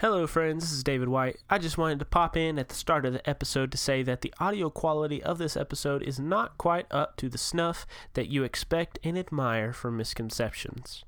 [0.00, 0.62] Hello, friends.
[0.62, 1.38] This is David White.
[1.50, 4.20] I just wanted to pop in at the start of the episode to say that
[4.20, 8.44] the audio quality of this episode is not quite up to the snuff that you
[8.44, 11.04] expect and admire from misconceptions.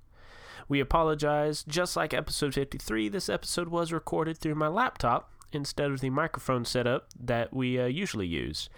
[0.68, 1.62] We apologize.
[1.62, 6.64] Just like episode 53, this episode was recorded through my laptop instead of the microphone
[6.64, 8.68] setup that we uh, usually use.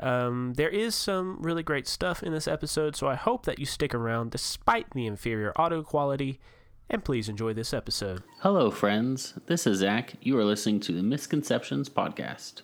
[0.00, 3.66] Um, there is some really great stuff in this episode, so I hope that you
[3.66, 6.40] stick around despite the inferior audio quality
[6.90, 8.22] and please enjoy this episode.
[8.40, 9.34] Hello, friends.
[9.46, 10.14] This is Zach.
[10.20, 12.62] You are listening to the Misconceptions Podcast.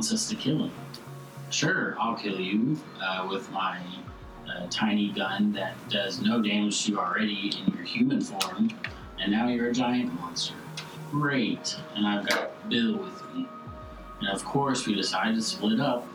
[0.00, 0.70] Wants us to kill him.
[1.50, 3.78] Sure, I'll kill you uh, with my
[4.48, 8.70] uh, tiny gun that does no damage to you already in your human form,
[9.20, 10.54] and now you're a giant monster.
[11.10, 13.46] Great, and I've got Bill with me.
[14.20, 16.08] And of course, we decided to split up.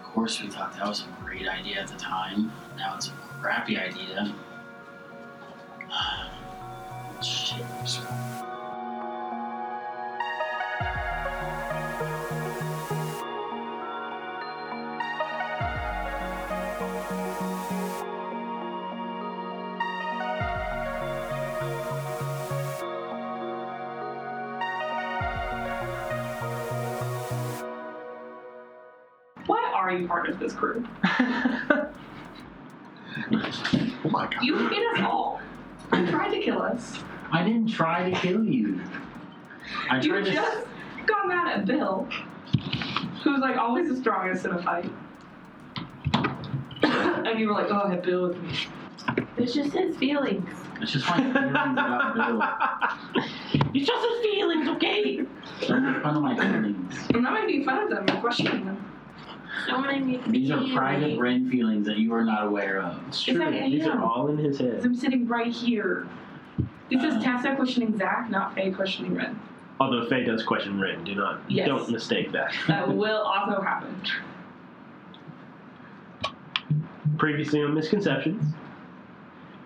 [0.00, 2.50] Of course, we thought that was a great idea at the time.
[2.76, 4.34] Now it's a crappy idea.
[7.22, 7.64] Shit.
[29.84, 30.86] Are you part of this crew?
[34.06, 34.42] Oh my god.
[34.42, 35.40] You hate us all.
[35.92, 36.98] You tried to kill us.
[37.30, 38.80] I didn't try to kill you.
[39.88, 40.32] I You tried to.
[40.32, 40.66] just
[41.06, 42.08] got mad at Bill,
[43.22, 44.90] who's like always the strongest in a fight.
[46.82, 48.52] and you were like, oh, I have Bill with me.
[49.36, 50.48] It's just his feelings.
[50.80, 52.42] It's just my feelings about Bill.
[53.74, 55.24] It's just his feelings, okay?
[55.66, 56.94] Don't make fun of my feelings.
[57.14, 58.90] I'm not making fun of them, I'm questioning them.
[59.68, 62.98] Don't make me These are private like- brain feelings that you are not aware of.
[63.08, 63.42] It's true.
[63.42, 64.80] I These are all in his head.
[64.84, 66.06] I'm sitting right here.
[66.90, 67.20] This is Uh.
[67.20, 69.38] Tessa questioning Zach, not Faye questioning Ren.
[69.80, 71.66] Although Faye does question Ren, do not Yes.
[71.68, 72.52] don't mistake that.
[72.68, 73.94] That will also happen.
[77.18, 78.54] Previously on Misconceptions,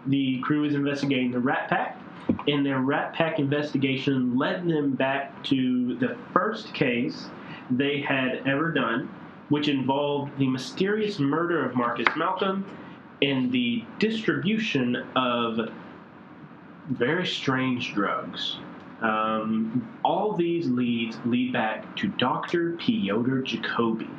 [0.07, 1.99] the crew is investigating the Rat Pack,
[2.47, 7.29] and their Rat Pack investigation led them back to the first case
[7.71, 9.09] they had ever done,
[9.49, 12.67] which involved the mysterious murder of Marcus Malcolm
[13.23, 15.71] and the distribution of
[16.91, 18.59] very strange drugs.
[19.01, 22.73] Um, all these leads lead back to Dr.
[22.73, 24.11] Piotr Jacobi,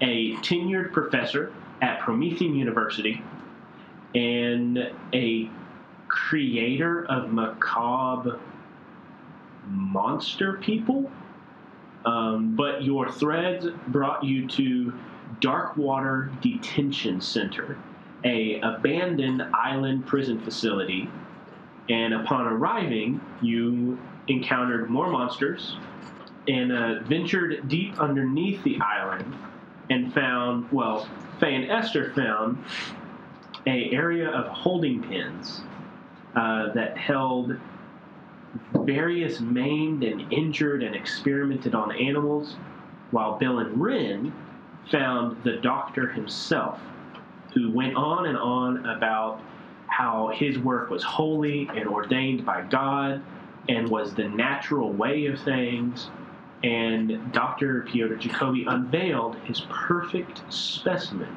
[0.00, 1.52] a tenured professor
[1.82, 3.22] at Promethean University
[4.14, 5.50] and a
[6.08, 8.38] creator of macabre
[9.68, 11.10] monster people.
[12.04, 14.92] Um, but your threads brought you to
[15.40, 17.78] Darkwater Detention Center,
[18.24, 21.10] a abandoned island prison facility.
[21.88, 25.76] And upon arriving, you encountered more monsters
[26.48, 29.36] and uh, ventured deep underneath the island
[29.90, 31.08] and found, well,
[31.38, 32.62] Faye and Esther found
[33.66, 35.62] a area of holding pens
[36.34, 37.56] uh, that held
[38.74, 42.56] various maimed and injured and experimented on animals,
[43.10, 44.32] while Bill and Ren
[44.90, 46.80] found the doctor himself,
[47.54, 49.40] who went on and on about
[49.86, 53.22] how his work was holy and ordained by God
[53.68, 56.08] and was the natural way of things.
[56.62, 57.82] And Dr.
[57.82, 61.36] Piotr Jacobi unveiled his perfect specimen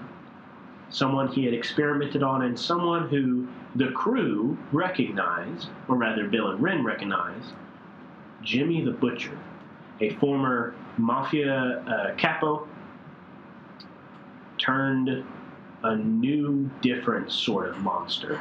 [0.94, 6.62] someone he had experimented on, and someone who the crew recognized, or rather, Bill and
[6.62, 7.52] Ren recognized
[8.44, 9.38] Jimmy the Butcher,
[10.00, 12.68] a former mafia uh, capo
[14.60, 15.26] turned
[15.84, 18.40] a new, different sort of monster.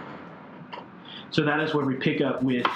[1.31, 2.67] So that is where we pick up with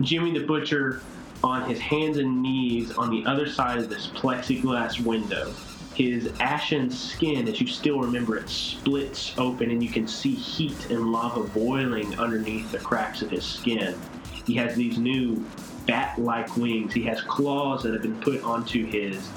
[0.00, 1.02] Jimmy the Butcher
[1.44, 5.52] on his hands and knees on the other side of this plexiglass window
[5.98, 10.90] his ashen skin, as you still remember it, splits open and you can see heat
[10.90, 13.98] and lava boiling underneath the cracks of his skin.
[14.46, 15.44] He has these new
[15.88, 16.94] bat like wings.
[16.94, 19.28] He has claws that have been put onto his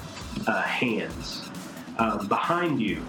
[0.45, 1.49] uh, hands.
[1.97, 3.03] Um, behind you,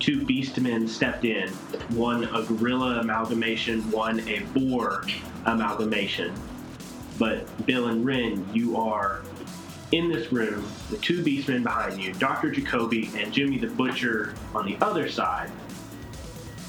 [0.00, 1.50] two beastmen stepped in
[1.90, 5.04] one a gorilla amalgamation, one a boar
[5.44, 6.34] amalgamation.
[7.16, 9.22] But Bill and Ren, you are
[9.92, 12.50] in this room, the two beastmen behind you, Dr.
[12.50, 15.48] Jacoby and Jimmy the Butcher on the other side.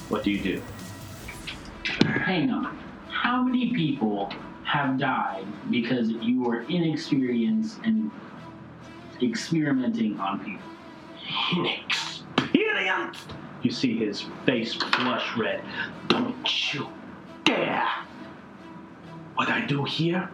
[0.08, 0.62] What do you do?
[1.84, 2.78] Hang on.
[3.08, 4.32] How many people
[4.64, 8.10] have died because you were inexperienced and
[9.22, 10.62] experimenting on people?
[11.52, 13.32] Inexperienced!
[13.62, 15.62] You see his face flush red.
[16.08, 16.88] Don't you
[17.44, 17.86] dare!
[19.34, 20.30] What I do here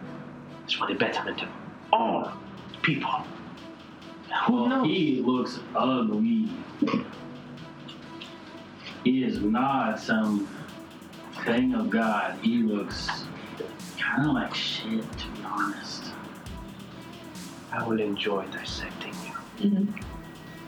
[0.65, 1.49] is for the betterment of
[1.91, 2.31] all
[2.87, 3.11] people.
[4.45, 4.87] Who Well, knows?
[4.87, 6.49] he looks ugly.
[9.03, 10.47] He is not some
[11.43, 12.37] thing of God.
[12.41, 13.09] He looks
[13.99, 16.05] kind of like shit, to be honest.
[17.73, 19.69] I will enjoy dissecting you.
[19.69, 20.03] Mhm.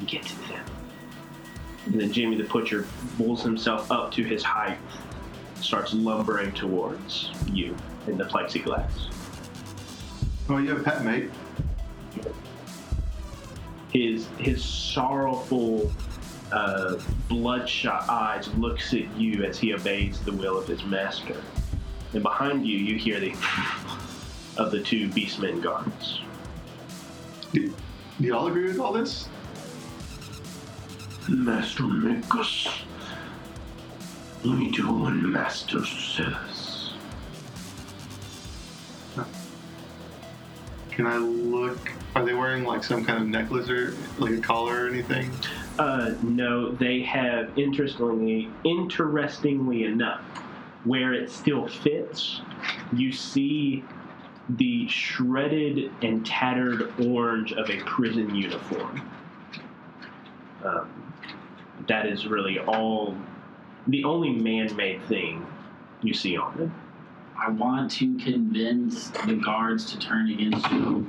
[0.06, 0.66] Get to them.
[1.86, 2.86] And then Jimmy the Butcher
[3.18, 4.78] pulls himself up to his height,
[5.62, 7.76] starts lumbering towards you
[8.08, 8.92] in the plexiglass.
[10.50, 11.30] Oh, you have a pet mate.
[14.00, 15.92] His his sorrowful,
[16.54, 16.96] uh,
[17.28, 21.36] bloodshot eyes looks at you as he obeys the will of his master.
[22.14, 23.32] And behind you, you hear the
[24.56, 26.22] of the two beastmen guards.
[27.52, 29.28] Do, do you all agree with all this?
[31.28, 32.72] Master Minkus,
[34.46, 36.49] we do what Master says.
[41.00, 41.94] Can I look?
[42.14, 45.32] Are they wearing like some kind of necklace or like a collar or anything?
[45.78, 50.20] Uh, no, they have interestingly, interestingly enough,
[50.84, 52.42] where it still fits,
[52.92, 53.82] you see
[54.50, 59.10] the shredded and tattered orange of a prison uniform.
[60.66, 61.14] Um,
[61.88, 63.16] that is really all,
[63.88, 65.48] the only man-made thing
[66.02, 66.79] you see on them.
[67.42, 71.06] I want to convince the guards to turn against Joey,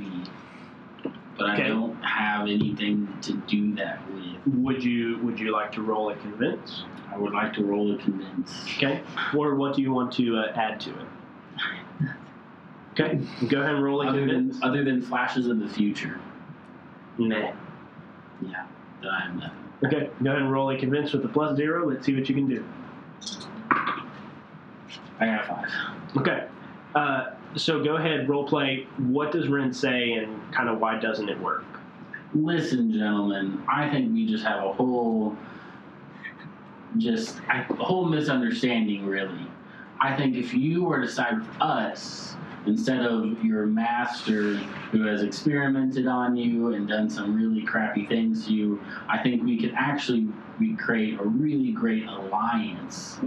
[1.36, 1.64] but Okay.
[1.64, 4.54] I don't have anything to do that with.
[4.54, 6.84] Would you Would you like to roll a convince?
[7.12, 8.52] I would like to roll a convince.
[8.76, 9.02] Okay.
[9.36, 11.06] Or what do you want to uh, add to it?
[12.92, 13.20] Okay.
[13.48, 14.62] Go ahead and roll a Other than, convince.
[14.62, 16.20] other than flashes of the future.
[17.18, 17.52] Nah.
[18.42, 18.66] Yeah,
[19.10, 19.56] I have nothing.
[19.84, 21.88] Okay, go ahead and roll a convince with the plus zero.
[21.88, 22.64] Let's see what you can do.
[25.20, 25.70] I got five.
[26.16, 26.46] Okay.
[26.94, 28.86] Uh, so go ahead, role play.
[28.96, 31.64] What does Ren say, and kind of why doesn't it work?
[32.34, 35.36] Listen, gentlemen, I think we just have a whole,
[36.96, 39.46] just a whole misunderstanding, really.
[40.00, 42.34] I think if you were to side with us
[42.66, 44.54] instead of your master
[44.92, 49.42] who has experimented on you and done some really crappy things to you, I think
[49.42, 50.28] we could actually
[50.58, 53.18] we create a really great alliance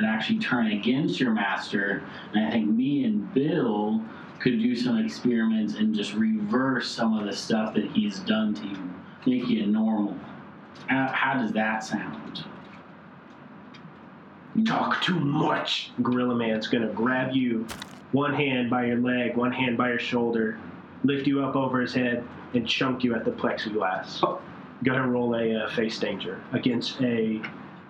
[0.00, 2.02] and actually turn against your master.
[2.32, 4.02] And I think me and Bill
[4.38, 8.66] could do some experiments and just reverse some of the stuff that he's done to
[8.66, 8.90] you,
[9.26, 10.16] make you normal.
[10.86, 12.44] How, how does that sound?
[14.54, 15.92] You talk too much.
[16.02, 17.66] Gorilla Man's gonna grab you,
[18.12, 20.58] one hand by your leg, one hand by your shoulder,
[21.04, 22.24] lift you up over his head,
[22.54, 24.20] and chunk you at the plexiglass.
[24.22, 24.40] Oh.
[24.82, 27.42] Go ahead and roll a uh, face danger against a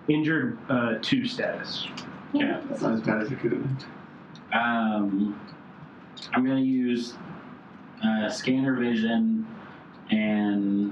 [0.07, 1.87] injured uh, two status.
[2.33, 2.61] Yeah.
[2.69, 3.77] That's not as bad as it could have been.
[4.53, 5.39] Um,
[6.33, 7.15] I'm gonna use
[8.03, 9.47] uh, scanner vision
[10.09, 10.91] and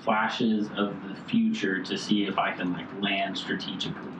[0.00, 4.12] flashes of the future to see if I can like land strategically.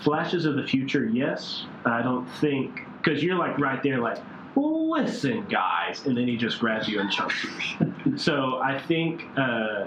[0.00, 1.64] Flashes of the future, yes.
[1.84, 4.18] I don't think because you're like right there, like
[4.56, 8.16] listen, guys, and then he just grabs you and chunks you.
[8.16, 9.86] so I think uh,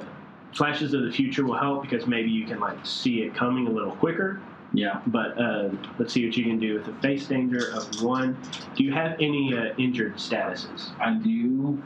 [0.58, 3.70] flashes of the future will help because maybe you can like see it coming a
[3.70, 4.42] little quicker.
[4.74, 5.02] Yeah.
[5.08, 8.38] But uh, let's see what you can do with the face danger of one.
[8.76, 10.92] Do you have any uh, injured statuses?
[11.00, 11.82] I do.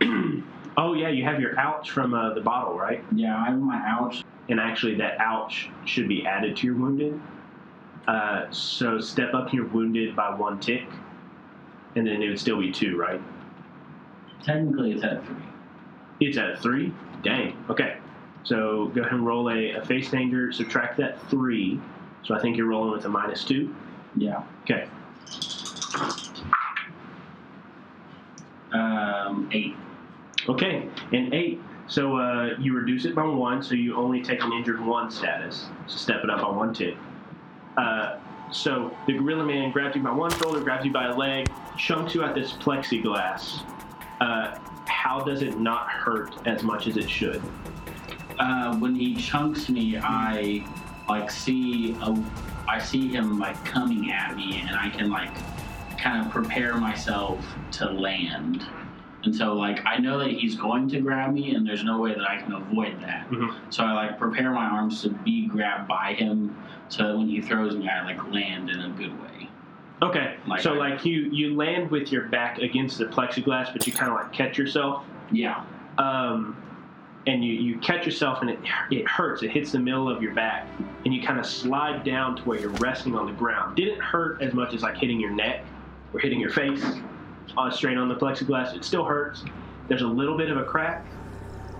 [0.76, 3.02] oh yeah, you have your ouch from uh, the bottle, right?
[3.14, 4.24] Yeah, I have my ouch.
[4.48, 7.18] and actually that ouch should be added to your wounded.
[8.06, 10.86] Uh, so step up your wounded by one tick,
[11.94, 13.20] and then it would still be two, right?
[14.42, 15.36] Technically, it's at three.
[16.20, 16.92] It's at three.
[17.22, 17.56] Dang.
[17.68, 17.98] Okay.
[18.44, 20.52] So go ahead and roll a, a face danger.
[20.52, 21.80] Subtract that three.
[22.22, 23.74] So I think you're rolling with a minus two.
[24.16, 24.42] Yeah.
[24.62, 24.88] Okay.
[28.72, 29.74] Um, eight.
[30.48, 30.88] Okay.
[31.12, 31.60] And eight.
[31.88, 35.66] So uh, you reduce it by one, so you only take an injured one status.
[35.86, 36.96] So step it up on one tick.
[37.78, 38.18] Uh,
[38.52, 41.48] so the gorilla man grabs you by one shoulder, grabs you by a leg,
[41.78, 43.62] chunks you at this plexiglass.
[44.20, 47.42] Uh, how does it not hurt as much as it should?
[48.38, 50.64] Uh, when he chunks me, I
[51.08, 52.24] like see a,
[52.68, 55.30] I see him like coming at me, and I can like
[55.98, 58.64] kind of prepare myself to land.
[59.24, 62.14] And so, like, I know that he's going to grab me, and there's no way
[62.14, 63.28] that I can avoid that.
[63.30, 63.52] Mhm.
[63.70, 66.56] So I like prepare my arms to be grabbed by him,
[66.88, 69.47] so that when he throws me, I like land in a good way.
[70.02, 70.36] Okay.
[70.46, 73.92] Like so I- like you you land with your back against the plexiglass, but you
[73.92, 75.04] kind of like catch yourself.
[75.30, 75.64] Yeah.
[75.98, 76.56] um,
[77.26, 78.58] and you, you catch yourself and it,
[78.90, 79.42] it hurts.
[79.42, 80.66] It hits the middle of your back,
[81.04, 83.76] and you kind of slide down to where you're resting on the ground.
[83.76, 85.62] Didn't hurt as much as like hitting your neck
[86.14, 86.82] or hitting your face
[87.58, 88.74] uh, straight on the plexiglass.
[88.74, 89.44] It still hurts.
[89.88, 91.04] There's a little bit of a crack,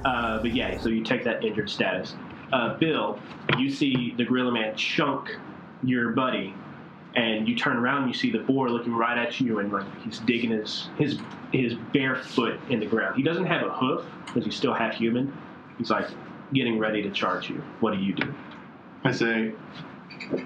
[0.04, 0.78] uh, but yeah.
[0.80, 2.14] So you take that injured status.
[2.52, 3.18] Uh, Bill,
[3.56, 5.34] you see the gorilla man chunk
[5.82, 6.52] your buddy,
[7.18, 9.86] and you turn around and you see the boar looking right at you, and like
[10.02, 11.18] he's digging his his
[11.52, 13.16] his bare foot in the ground.
[13.16, 15.36] He doesn't have a hoof because he's still half human.
[15.78, 16.06] He's like
[16.54, 17.56] getting ready to charge you.
[17.80, 18.32] What do you do?
[19.04, 19.52] I say,
[20.32, 20.38] no,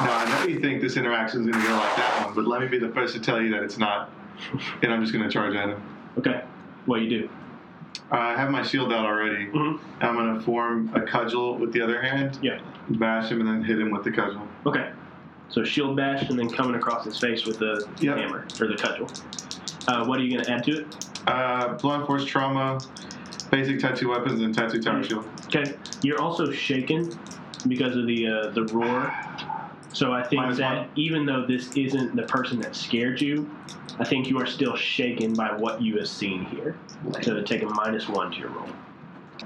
[0.00, 2.60] I know you think this interaction is going to go like that one, but let
[2.60, 4.10] me be the first to tell you that it's not.
[4.82, 5.82] And I'm just going to charge at him.
[6.16, 6.44] Okay,
[6.86, 7.30] what do you do?
[8.12, 9.46] Uh, I have my shield out already.
[9.46, 10.04] Mm-hmm.
[10.04, 12.60] I'm going to form a cudgel with the other hand, Yeah.
[12.90, 14.46] bash him, and then hit him with the cudgel.
[14.64, 14.92] Okay,
[15.50, 18.16] so shield bash and then coming across his face with the Yep.
[18.18, 19.08] hammer or the cudgel.
[19.88, 21.08] Uh, what are you gonna add to it?
[21.26, 22.78] Uh, blunt force trauma,
[23.50, 25.24] basic tattoo weapons, and tattoo tower shield.
[25.46, 27.10] Okay, you're also shaken
[27.66, 29.12] because of the uh, the roar.
[29.92, 30.88] So I think Minus that one.
[30.96, 33.48] even though this isn't the person that scared you,
[33.98, 36.76] I think you are still shaken by what you have seen here.
[37.22, 38.68] So take a minus one to your roll.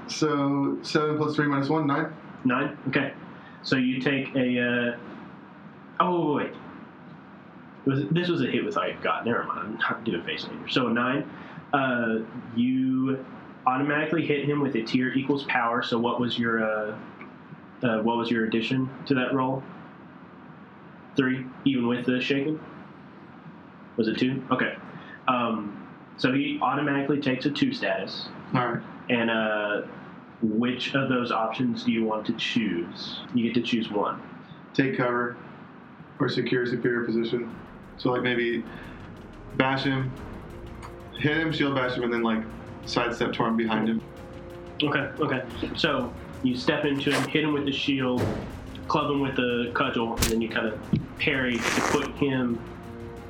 [0.07, 2.13] So, 7 plus 3 minus 1, 9.
[2.43, 2.77] Nine.
[2.89, 3.13] Okay.
[3.63, 4.59] So you take a.
[4.93, 4.97] Uh,
[6.03, 6.51] oh wait.
[7.85, 9.25] Was this was a hit with all you've got?
[9.25, 9.67] Never mind.
[9.67, 10.69] I'm not doing face danger.
[10.69, 11.29] So a nine.
[11.73, 12.19] Uh,
[12.55, 13.25] you
[13.65, 15.81] automatically hit him with a tier equals power.
[15.81, 16.97] So what was your uh,
[17.81, 19.63] uh, what was your addition to that roll?
[21.15, 22.59] Three, even with the shaking.
[23.97, 24.43] Was it two?
[24.51, 24.75] Okay.
[25.27, 28.27] Um, so he automatically takes a two status.
[28.55, 28.81] Alright.
[29.09, 29.81] And uh,
[30.41, 33.19] which of those options do you want to choose?
[33.33, 34.21] You get to choose one.
[34.73, 35.37] Take cover
[36.23, 37.53] or secure superior position.
[37.97, 38.63] So, like, maybe
[39.57, 40.09] bash him,
[41.19, 42.41] hit him, shield bash him, and then, like,
[42.85, 44.01] sidestep torn behind him.
[44.81, 45.43] Okay, okay.
[45.75, 48.25] So you step into him, hit him with the shield,
[48.87, 50.79] club him with the cudgel, and then you kind of
[51.19, 52.57] parry to put him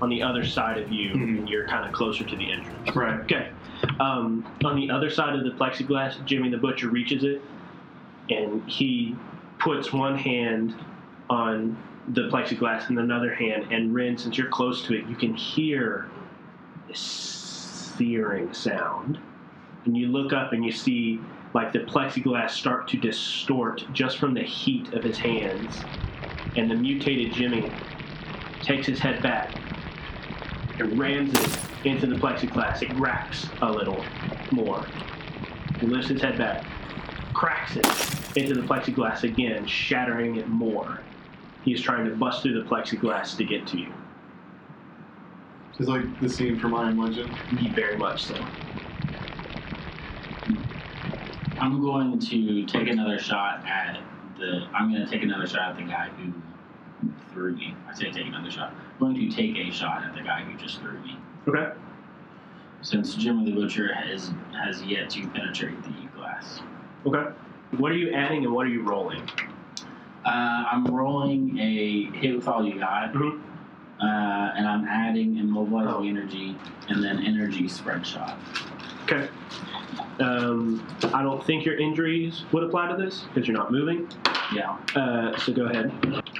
[0.02, 1.40] on the other side of you, Mhm.
[1.40, 2.96] and you're kind of closer to the entrance.
[2.96, 3.20] Right.
[3.22, 3.50] Okay.
[4.00, 7.42] Um, on the other side of the plexiglass, Jimmy the Butcher reaches it,
[8.30, 9.16] and he
[9.60, 10.76] puts one hand
[11.30, 11.76] on
[12.10, 16.10] the plexiglass in another hand, and Ren, since you're close to it, you can hear
[16.88, 19.18] this searing sound.
[19.86, 21.20] And you look up and you see
[21.54, 25.78] like the plexiglass start to distort just from the heat of his hands.
[26.56, 27.72] And the mutated Jimmy
[28.62, 29.56] takes his head back
[30.80, 32.82] and rams it into the plexiglass.
[32.82, 34.04] It cracks a little
[34.52, 34.86] more.
[35.80, 36.66] He lifts his head back,
[37.34, 37.86] cracks it
[38.38, 41.00] into the plexiglass again, shattering it more.
[41.64, 43.94] He is trying to bust through the plexiglass to get to you.
[45.80, 47.36] It's like the scene from I Am Legend.
[47.74, 48.36] Very much so.
[51.60, 54.02] I'm going to take another shot at
[54.38, 54.68] the.
[54.74, 56.34] I'm going to take another shot at the guy who
[57.32, 57.76] threw me.
[57.90, 58.72] I say take another shot.
[58.72, 61.18] I'm going to take a shot at the guy who just threw me.
[61.48, 61.72] Okay.
[62.82, 66.60] Since Jimmy the Butcher has has yet to penetrate the glass.
[67.06, 67.32] Okay.
[67.78, 69.28] What are you adding and what are you rolling?
[70.26, 73.40] Uh, I'm rolling a hit with all you got, Mhm.
[74.02, 74.06] uh,
[74.56, 76.56] and I'm adding immobilizing energy
[76.90, 78.38] and then energy spread shot.
[79.04, 79.28] Okay.
[80.20, 80.82] Um,
[81.14, 84.08] I don't think your injuries would apply to this because you're not moving.
[84.54, 85.92] Yeah, Uh, so go ahead.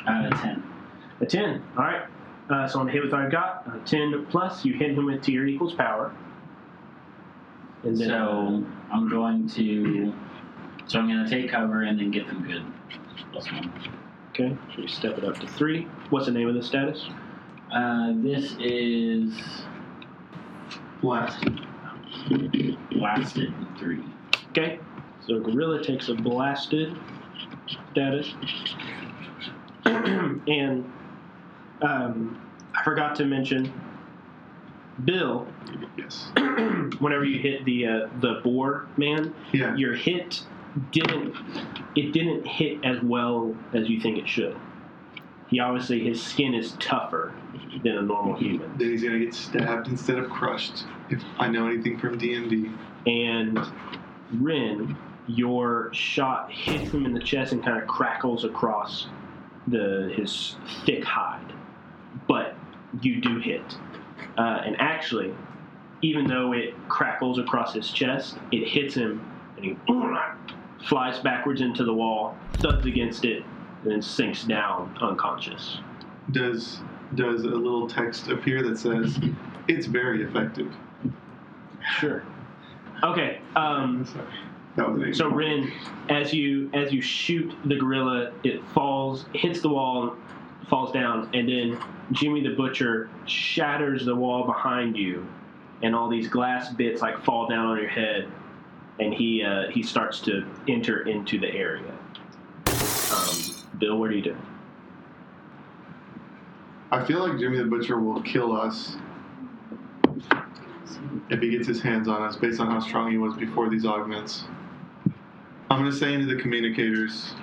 [0.08, 0.64] uh, ten.
[1.22, 1.62] A 10.
[1.78, 2.02] All right.
[2.50, 5.06] Uh, so on the hit with all I've got, a 10 plus, you hit him
[5.06, 6.12] with tier equals power.
[7.84, 8.64] And then, So
[8.94, 10.14] I'm going to.
[10.86, 12.64] So I'm going to take cover and then get them good.
[13.34, 13.74] Plus one.
[14.30, 15.88] okay, so we step it up to 3.
[16.12, 17.04] What's the name of the status?
[17.74, 19.66] Uh, this is
[21.02, 21.44] Blast.
[22.92, 24.04] blasted three.
[24.52, 24.80] Okay,
[25.26, 26.96] so Gorilla takes a blasted
[27.92, 28.36] status.
[29.86, 30.86] and
[31.82, 32.40] um,
[32.76, 33.74] I forgot to mention,
[35.04, 35.48] Bill,
[35.98, 36.32] Yes.
[37.00, 39.76] whenever you hit the uh, the boar man, Yeah.
[39.76, 40.44] your hit
[40.92, 41.36] didn't
[41.96, 44.56] it didn't hit as well as you think it should.
[45.48, 47.34] He obviously his skin is tougher
[47.84, 50.86] than a normal human, Then he's gonna get stabbed instead of crushed.
[51.10, 52.72] If I know anything from D and D.
[53.06, 53.60] and
[54.32, 59.08] Rin, your shot hits him in the chest and kind of crackles across
[59.68, 61.54] the his thick hide,
[62.28, 62.56] but
[63.02, 63.78] you do hit.
[64.38, 65.34] Uh, and actually,
[66.02, 69.22] even though it crackles across his chest, it hits him
[69.58, 69.78] and he
[70.88, 73.44] flies backwards into the wall, thuds against it,
[73.84, 75.80] and then sinks down unconscious.
[76.32, 76.80] Does
[77.16, 79.20] does a little text appear that says
[79.68, 80.74] it's very effective?
[82.00, 82.24] Sure.
[83.04, 83.40] Okay.
[83.56, 84.26] Um, Sorry.
[84.76, 85.28] That was an So.
[85.28, 85.72] Rin,
[86.10, 90.16] as you as you shoot the gorilla, it falls, hits the wall,
[90.70, 91.80] falls down, and then
[92.12, 95.28] Jimmy the Butcher shatters the wall behind you,
[95.84, 98.28] and all these glass bits like fall down on your head,
[99.00, 101.94] and he uh, he starts to enter into the area.
[103.12, 103.38] Um,
[103.80, 104.38] Bill, what do you do?
[106.92, 108.98] I feel like Jimmy the Butcher will kill us
[111.30, 113.86] if he gets his hands on us based on how strong he was before these
[113.86, 114.44] augments.
[115.70, 117.34] I'm gonna say into the communicators,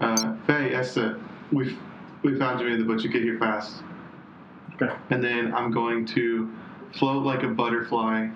[0.00, 1.20] uh, Faye, Esther,
[1.52, 1.76] we've
[2.22, 3.08] we found Jimmy the Butcher.
[3.08, 3.82] Get here fast.
[4.80, 4.94] Okay.
[5.10, 6.50] And then I'm going to
[6.94, 8.28] float like a butterfly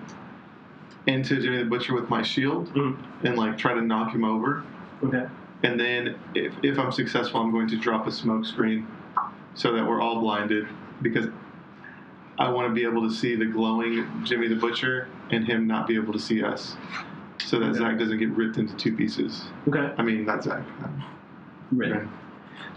[1.07, 2.97] into Jimmy the Butcher with my shield Mhm.
[3.23, 4.63] and like try to knock him over.
[5.03, 5.27] Okay.
[5.63, 8.87] And then if, if I'm successful, I'm going to drop a smoke screen
[9.53, 10.67] so that we're all blinded
[11.01, 11.27] because
[12.39, 15.87] I want to be able to see the glowing Jimmy the Butcher and him not
[15.87, 16.75] be able to see us
[17.39, 17.79] so that Okay.
[17.79, 19.45] Zach doesn't get ripped into two pieces.
[19.67, 19.93] Okay.
[19.97, 20.63] I mean, not Zach.
[21.71, 21.91] Rin.
[21.91, 22.09] Ren.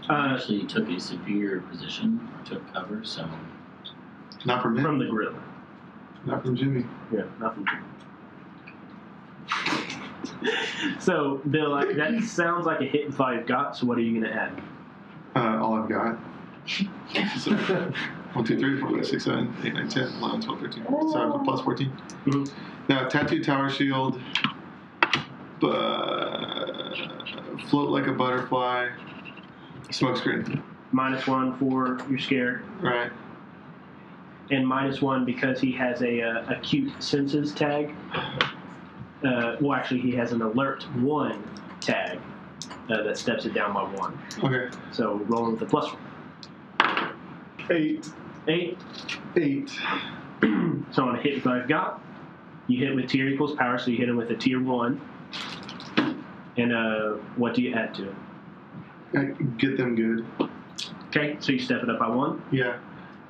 [0.09, 3.29] Uh, actually took a superior position, took cover, so
[4.45, 4.85] Not from him.
[4.85, 5.35] from the gorilla.
[6.25, 6.85] not from Jimmy.
[7.13, 7.67] Yeah, nothing.
[10.99, 13.77] So, Bill, that sounds like a hit and five got.
[13.77, 14.63] So, what are you going to add?
[15.35, 16.19] Uh, all I've got.
[17.39, 17.53] So,
[18.33, 20.85] 1, 2, 3, 4, 5, 6, 7, 8, 9, 10, 11, 12, 13.
[21.13, 21.93] So plus 14.
[22.27, 22.51] Mhm.
[22.89, 24.21] Now, tattoo tower shield.
[25.61, 26.95] But
[27.69, 28.89] float like a butterfly.
[29.89, 30.61] Smokescreen,
[30.93, 33.11] Minus one for you're scared, Right.
[34.51, 37.95] and minus one because he has a uh, acute senses tag.
[39.25, 41.43] Uh, well, actually, he has an alert one
[41.81, 42.19] tag
[42.91, 44.19] uh, that steps it down by one.
[44.45, 44.75] Okay.
[44.93, 47.13] So, rolling with a plus one.
[47.71, 48.09] Eight.
[48.49, 48.79] Eight.
[49.37, 49.69] Eight.
[50.93, 52.03] so on a hit what I've got,
[52.69, 55.01] you hit with tier equals power, so you hit him with a tier one.
[56.59, 58.15] And uh, what do you add to it?
[59.15, 59.25] I
[59.59, 60.27] get them good.
[61.09, 62.43] Okay, so you step it up by one.
[62.51, 62.79] Yeah.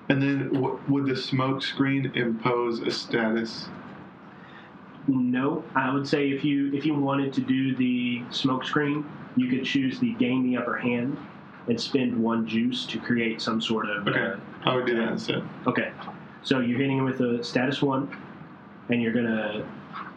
[0.09, 3.69] And then w- would the smoke screen impose a status?
[5.09, 9.05] No, I would say if you if you wanted to do the smoke screen,
[9.37, 11.17] you could choose the gain the upper hand
[11.69, 14.07] and spend one juice to create some sort of.
[14.09, 14.21] Okay.
[14.21, 14.37] Uh,
[14.71, 15.43] I would do that instead.
[15.67, 15.93] okay.
[16.43, 18.09] So you're hitting him with a status one,
[18.89, 19.65] and you're gonna.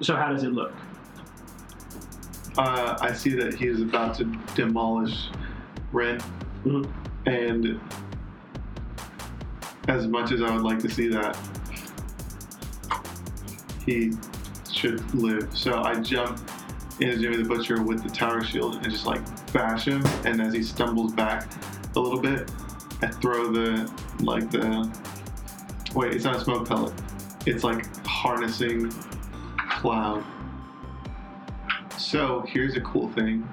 [0.01, 0.73] So how does it look?
[2.57, 4.25] Uh, I see that he is about to
[4.55, 5.29] demolish
[5.91, 6.19] Ren,
[6.65, 6.87] Mhm.
[7.25, 7.79] and
[9.87, 11.37] as much as I would like to see that,
[13.85, 14.11] he
[14.71, 15.55] should live.
[15.57, 16.39] So I jump
[16.99, 19.21] into Jimmy the Butcher with the tower shield and just like
[19.53, 20.03] bash him.
[20.25, 21.49] And as he stumbles back
[21.95, 22.51] a little bit,
[23.01, 24.91] I throw the like the
[25.95, 26.93] wait, it's not a smoke pellet.
[27.45, 28.91] It's like harnessing
[29.57, 30.23] cloud.
[31.97, 33.47] So here's a cool thing.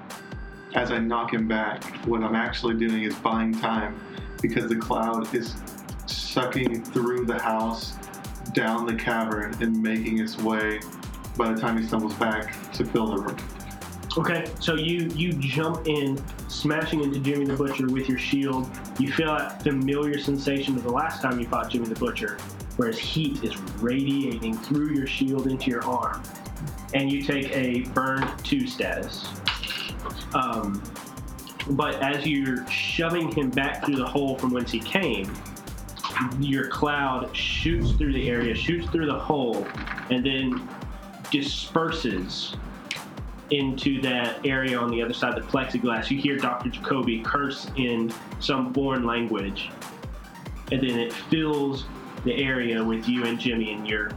[0.75, 3.99] As I knock him back, what I'm actually doing is buying time
[4.41, 5.55] because the cloud is
[6.05, 7.93] sucking through the house,
[8.53, 10.79] down the cavern, and making its way
[11.37, 13.37] by the time he stumbles back to fill the room.
[14.17, 18.67] Okay, so you you jump in, smashing into Jimmy the Butcher with your shield.
[18.97, 22.37] You feel that familiar sensation of the last time you fought Jimmy the Butcher,
[22.77, 26.23] whereas heat is radiating through your shield into your arm,
[26.95, 29.27] and you take a burn two status.
[30.33, 30.81] Um,
[31.71, 35.31] but as you're shoving him back through the hole from whence he came,
[36.39, 39.67] your cloud shoots through the area, shoots through the hole,
[40.09, 40.67] and then
[41.31, 42.55] disperses
[43.51, 46.11] into that area on the other side of the plexiglass.
[46.11, 46.69] You hear Dr.
[46.69, 49.69] Jacoby curse in some foreign language,
[50.71, 51.85] and then it fills
[52.25, 54.11] the area with you and Jimmy, and your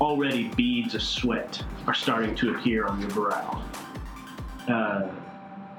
[0.00, 3.62] already beads of sweat are starting to appear on your brow.
[4.68, 5.08] Uh,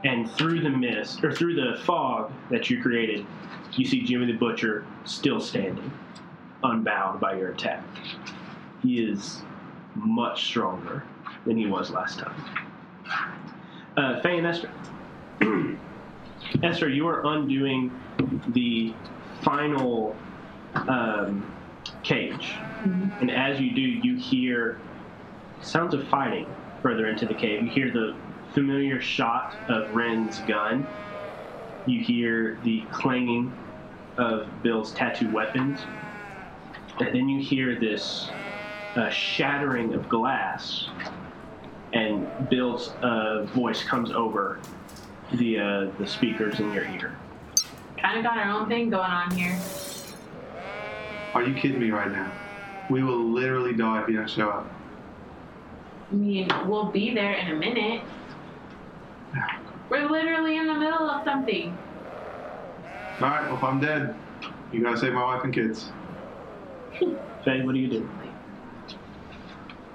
[0.05, 3.25] and through the mist, or through the fog that you created,
[3.73, 5.91] you see Jimmy the Butcher still standing,
[6.63, 7.83] unbound by your attack.
[8.81, 9.41] He is
[9.95, 11.03] much stronger
[11.45, 12.35] than he was last time.
[13.97, 14.69] Uh, Faye and Esther.
[16.63, 17.91] Esther, you are undoing
[18.49, 18.93] the
[19.41, 20.15] final
[20.75, 21.45] um,
[22.03, 22.55] cage.
[23.21, 24.79] And as you do, you hear
[25.61, 26.47] sounds of fighting
[26.81, 27.63] further into the cave.
[27.63, 28.15] You hear the
[28.53, 30.85] familiar shot of Ren's gun.
[31.85, 33.53] You hear the clanging
[34.17, 35.81] of Bill's tattooed weapons.
[36.99, 38.29] and then you hear this
[38.95, 40.87] uh, shattering of glass,
[41.93, 44.59] and Bill's uh, voice comes over
[45.33, 47.15] the uh, the speakers in your ear.
[47.97, 49.57] Kind of got our own thing going on here.
[51.33, 52.31] Are you kidding me right now?
[52.89, 54.71] We will literally die if you don't show up.
[56.11, 58.01] I mean, we'll be there in a minute.
[59.89, 61.75] We're literally in the middle of something.
[63.21, 64.15] All right, well, if I'm dead,
[64.71, 65.91] you gotta save my wife and kids.
[66.99, 68.09] Faye, what do you do?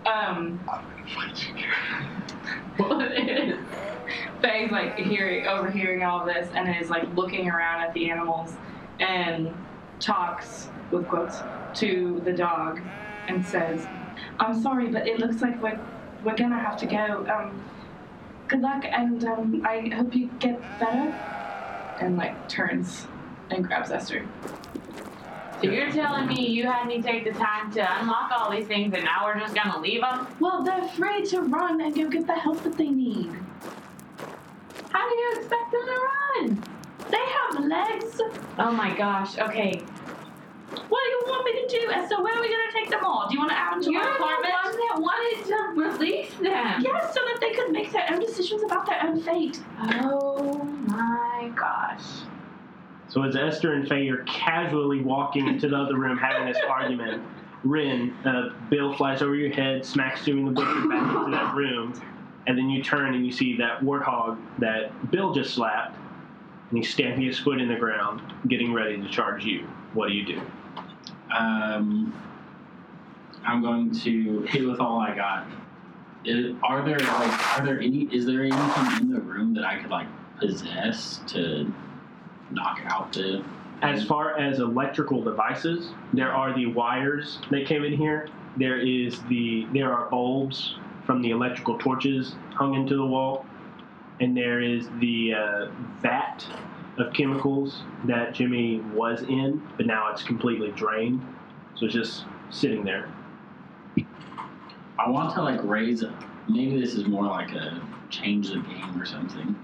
[0.08, 0.58] Um,
[4.40, 8.54] Faye's like hearing, overhearing all this, and is like looking around at the animals,
[9.00, 9.52] and
[10.00, 11.38] talks with quotes
[11.80, 12.80] to the dog,
[13.26, 13.86] and says,
[14.38, 15.78] "I'm sorry, but it looks like we're
[16.24, 17.26] we're gonna have to go.
[17.28, 17.62] Um,
[18.46, 21.12] good luck, and um, I hope you get better."
[22.00, 23.06] And like turns
[23.50, 24.24] and grabs Esther.
[25.60, 28.94] So you're telling me you had me take the time to unlock all these things,
[28.94, 30.28] and now we're just gonna leave them?
[30.38, 33.32] Well, they're free to run and go get the help that they need.
[34.90, 36.64] How do you expect them to run?
[37.10, 38.20] They have legs.
[38.58, 39.36] Oh my gosh.
[39.38, 39.82] Okay.
[40.88, 43.04] What do you want me to do, And so Where are we gonna take them
[43.04, 43.26] all?
[43.28, 46.34] Do you want to add them to You're my the one that wanted to release
[46.34, 46.82] them.
[46.82, 49.60] Yes, so that they could make their own decisions about their own fate.
[49.80, 52.27] Oh my gosh.
[53.08, 57.22] So as Esther and Faye are casually walking into the other room having this argument,
[57.64, 61.54] Rin, uh, Bill flies over your head, smacks you in the butcher back into that
[61.54, 62.00] room,
[62.46, 65.96] and then you turn and you see that warthog that Bill just slapped,
[66.70, 69.66] and he's stamping his foot in the ground, getting ready to charge you.
[69.94, 70.40] What do you do?
[71.34, 72.14] Um,
[73.44, 75.46] I'm going to hit with all I got.
[76.24, 79.80] Is, are there like are there any is there anything in the room that I
[79.80, 81.72] could like possess to
[82.50, 83.44] knock out the
[83.82, 88.28] As far as electrical devices, there are the wires that came in here.
[88.56, 93.46] There is the there are bulbs from the electrical torches hung into the wall,
[94.20, 95.68] and there is the uh,
[96.02, 96.44] vat
[96.98, 101.24] of chemicals that Jimmy was in, but now it's completely drained,
[101.76, 103.08] so it's just sitting there.
[104.98, 106.02] I want to like raise
[106.48, 107.80] maybe this is more like a
[108.10, 109.54] change the game or something.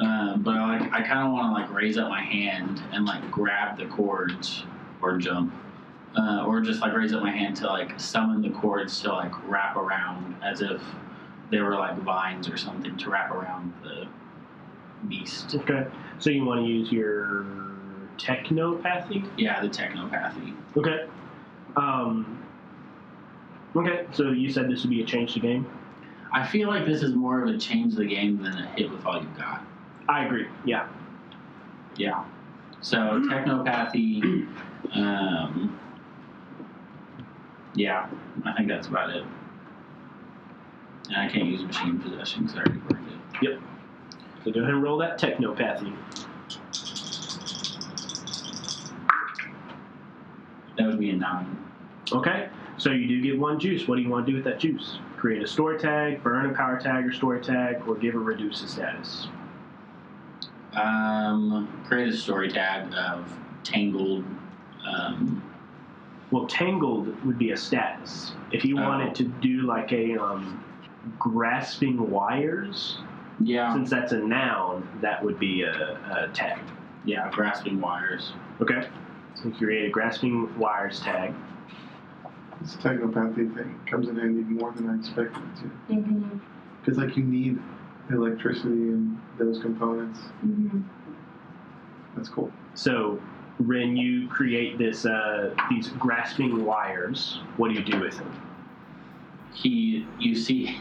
[0.00, 3.04] Um, but I like I kind of want to like raise up my hand and
[3.04, 4.64] like grab the cords
[5.02, 5.52] or jump,
[6.16, 9.32] uh, or just like raise up my hand to like summon the cords to like
[9.48, 10.80] wrap around as if
[11.50, 14.06] they were like vines or something to wrap around the
[15.08, 15.54] beast.
[15.54, 15.86] Okay,
[16.18, 17.46] so you want to use your
[18.18, 19.28] technopathy?
[19.36, 20.54] Yeah, the technopathy.
[20.76, 21.06] Okay.
[21.76, 22.44] Um.
[23.74, 25.66] Okay, so you said this would be a change to game.
[26.32, 29.04] I feel like this is more of a change the game than a hit with
[29.04, 29.64] all you've got.
[30.08, 30.46] I agree.
[30.64, 30.88] Yeah.
[31.96, 32.24] Yeah.
[32.80, 34.46] So technopathy.
[34.94, 35.78] Um,
[37.74, 38.08] yeah,
[38.44, 39.24] I think that's about it.
[41.08, 43.42] And I can't use machine possession because I already worked it.
[43.42, 43.60] Yep.
[44.44, 45.94] So go ahead and roll that technopathy.
[50.76, 51.56] That would be a nine.
[52.12, 52.48] Okay.
[52.78, 53.88] So you do get one juice.
[53.88, 54.98] What do you want to do with that juice?
[55.16, 58.62] Create a story tag, burn a power tag or story tag, or give a reduce
[58.62, 59.26] a status.
[60.76, 63.32] Um, create a story tag of
[63.64, 64.24] tangled.
[64.86, 65.42] Um,
[66.30, 68.34] Well, tangled would be a status.
[68.50, 68.82] If you Oh.
[68.86, 70.62] wanted to do like a um,
[71.18, 72.98] grasping wires,
[73.40, 76.60] yeah, since that's a noun, that would be a, a tag.
[77.04, 78.32] yeah, grasping wires.
[78.60, 78.86] Okay.
[79.36, 81.32] So create a grasping wires tag.
[82.60, 85.94] This technopathy thing comes in handy more than I expected it to.
[85.94, 86.38] Mm-hmm.
[86.80, 87.58] Because, like, you need
[88.10, 90.18] electricity and those components.
[90.44, 90.80] Mm-hmm.
[92.16, 92.52] That's cool.
[92.74, 93.20] So,
[93.58, 97.40] when you create this uh, these grasping wires.
[97.56, 98.40] What do you do with them?
[99.52, 100.78] He, you see,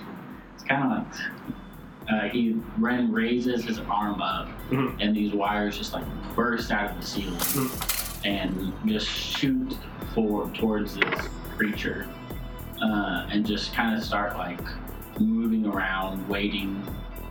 [0.53, 1.13] it's kind of like.
[2.09, 4.95] Uh, he Ren raises his arm up, Mhm.
[5.01, 6.05] and these wires just like
[6.37, 7.69] burst out of the ceiling
[8.23, 9.75] and just shoot
[10.15, 12.07] forward towards this creature,
[12.81, 14.61] uh, and just kind of start like
[15.19, 16.81] moving around, waiting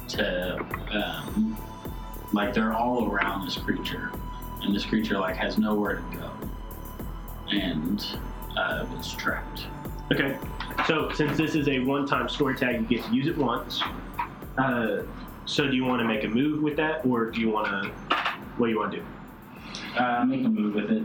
[0.09, 0.59] to
[0.92, 1.57] um,
[2.33, 4.12] like they're all around this creature,
[4.62, 6.31] and this creature like has nowhere to go,
[7.51, 8.05] and
[8.57, 9.66] uh, it's trapped.
[10.12, 10.38] Okay.
[10.87, 13.83] So, since this is a one-time story tag, you get to use it once.
[14.59, 15.03] Uh,
[15.47, 17.90] so, do you want to make a move with that, or do you want to?
[18.57, 19.05] What do you want to do?
[19.99, 21.03] Uh, make a move with it.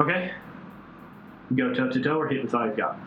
[0.00, 0.32] Okay.
[1.54, 2.98] Go toe to toe, or hit with all you've got.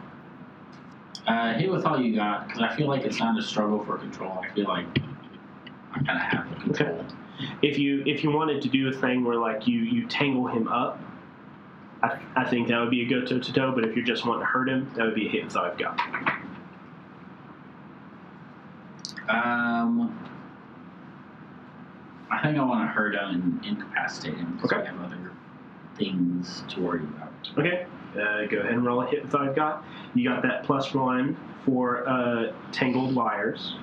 [1.25, 3.97] Uh, hit with all you got, because I feel like it's not a struggle for
[3.97, 4.39] control.
[4.41, 4.85] I feel like
[5.93, 7.05] I of have the control.
[7.61, 10.67] If you if you wanted to do a thing where like you you tangle him
[10.67, 10.99] up,
[12.01, 14.05] I I, I think that would be a go toe to toe, but if you're
[14.05, 15.99] just wanting to hurt him, that would be a hit with I've got.
[19.29, 20.17] Um,
[22.31, 24.81] I think I want to hurt him and incapacitate him because Okay.
[24.81, 25.31] we have other
[25.97, 27.31] things to worry about.
[27.57, 29.83] Okay, uh, go ahead and roll a hit with I've got.
[30.13, 33.75] You got that plus one for uh, tangled wires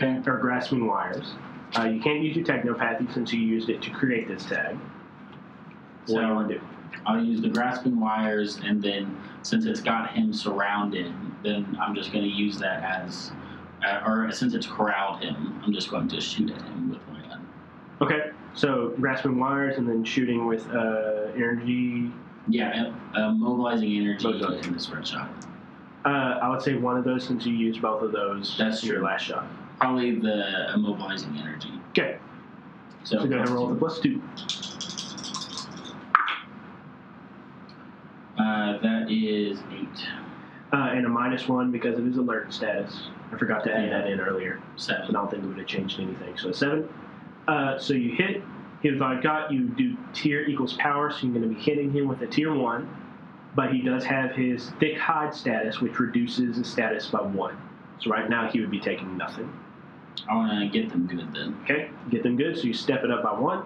[0.00, 1.32] Or grasping wires.
[1.78, 4.76] Uh, you can't use your technopathy since you used it to create this tag.
[4.76, 6.60] What do you So want to do?
[7.06, 12.12] I'll use the grasping wires, and then since it's got him surrounded, then I'm just
[12.12, 13.32] going to use that as,
[13.86, 17.20] uh, or since it's corralled him, I'm just going to shoot at him with my
[17.28, 17.46] gun.
[18.02, 22.12] Okay, so grasping wires and then shooting with uh, energy.
[22.48, 24.64] Yeah, uh, mobilizing energy Mobilizing.
[24.64, 25.30] in this red shot.
[26.04, 28.56] Uh, I would say one of those since you used both of those.
[28.58, 29.46] That's your last shot.
[29.82, 31.72] Probably the immobilizing energy.
[31.90, 32.16] Okay,
[33.02, 34.22] So, so go ahead and plus roll the two.
[34.36, 35.66] plus.
[38.38, 40.06] Uh, that is eight,
[40.72, 43.08] Uh, and a minus one because of his alert status.
[43.32, 43.98] I forgot to add Yeah.
[44.02, 44.60] that in earlier.
[44.86, 46.36] but I don't think it would have changed anything.
[46.36, 46.88] So a seven.
[47.48, 48.40] Uh, so you hit.
[48.84, 52.06] If I got you do tier equals power, so you're going to be hitting him
[52.06, 52.88] with a tier one,
[53.56, 57.56] but he does have his thick hide status, which reduces his status by one.
[57.98, 59.52] So right now he would be taking nothing.
[60.28, 61.56] I want to get them good then.
[61.64, 62.56] Okay, get them good.
[62.56, 63.64] So you step it up by one.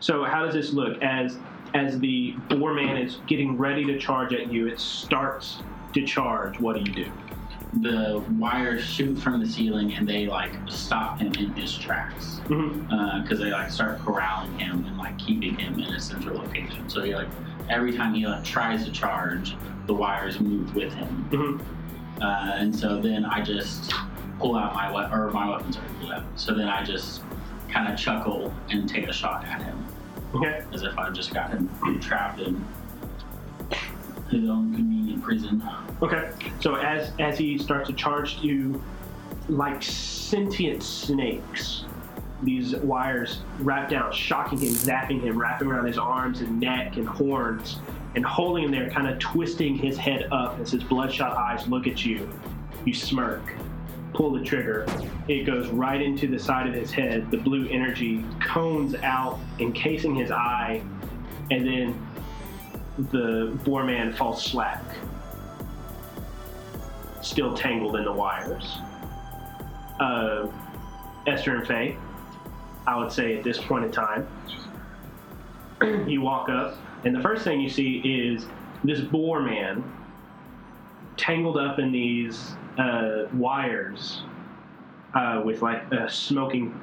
[0.00, 1.38] So how does this look as
[1.74, 4.66] as the boar man is getting ready to charge at you?
[4.66, 5.58] It starts
[5.94, 6.58] to charge.
[6.60, 7.12] What do you do?
[7.80, 13.22] The wires shoot from the ceiling and they like stop him in his tracks Mm-hmm.
[13.22, 16.88] because they like start corralling him and like keeping him in a central location.
[16.90, 17.28] So he like
[17.70, 21.28] every time he like tries to charge, the wires move with him.
[21.30, 21.81] Mm-hmm.
[22.22, 23.92] Uh, and so then I just
[24.38, 26.24] pull out my weapon, or my weapon's already pulled out.
[26.36, 27.22] So then I just
[27.68, 29.84] kind of chuckle and take a shot at him,
[30.34, 30.62] Okay.
[30.72, 31.68] as if I've just got him
[32.00, 32.64] trapped in
[34.30, 35.62] his own convenient prison.
[36.00, 36.30] Okay.
[36.60, 38.80] So as as he starts to charge you,
[39.48, 41.84] like sentient snakes,
[42.42, 47.06] these wires wrap down, shocking him, zapping him, wrapping around his arms and neck and
[47.08, 47.78] horns,
[48.14, 51.86] and holding him there, kind of twisting his head up as his bloodshot eyes look
[51.86, 52.28] at you.
[52.84, 53.42] You smirk,
[54.12, 54.86] pull the trigger.
[55.28, 57.30] It goes right into the side of his head.
[57.30, 60.82] The blue energy cones out, encasing his eye,
[61.50, 62.06] and then
[63.10, 64.82] the boar man falls slack
[67.22, 68.78] still tangled in the wires.
[69.98, 70.48] Uh,
[71.26, 71.96] Esther and Faye,
[72.86, 74.26] I would say at this point in time,
[76.08, 78.46] you walk up, and the first thing you see is
[78.84, 79.84] this boar man
[81.16, 84.22] tangled up in these uh, wires
[85.14, 86.78] uh, with like a smoking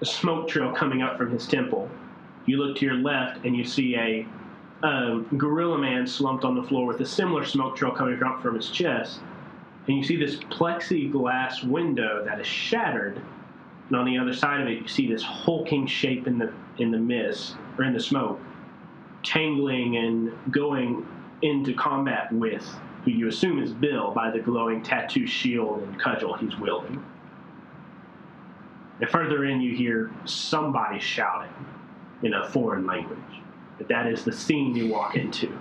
[0.00, 1.90] a smoke trail coming up from his temple.
[2.46, 4.26] You look to your left and you see a
[4.82, 8.54] um, gorilla man slumped on the floor with a similar smoke trail coming out from
[8.54, 9.20] his chest
[9.88, 13.20] and you see this plexiglass window that is shattered.
[13.88, 16.90] And on the other side of it, you see this hulking shape in the in
[16.90, 18.38] the mist or in the smoke,
[19.28, 21.06] tangling and going
[21.42, 22.66] into combat with
[23.04, 27.04] who you assume is Bill by the glowing tattoo shield and cudgel he's wielding.
[29.00, 31.52] And further in, you hear somebody shouting
[32.22, 33.18] in a foreign language.
[33.76, 35.56] But that is the scene you walk into.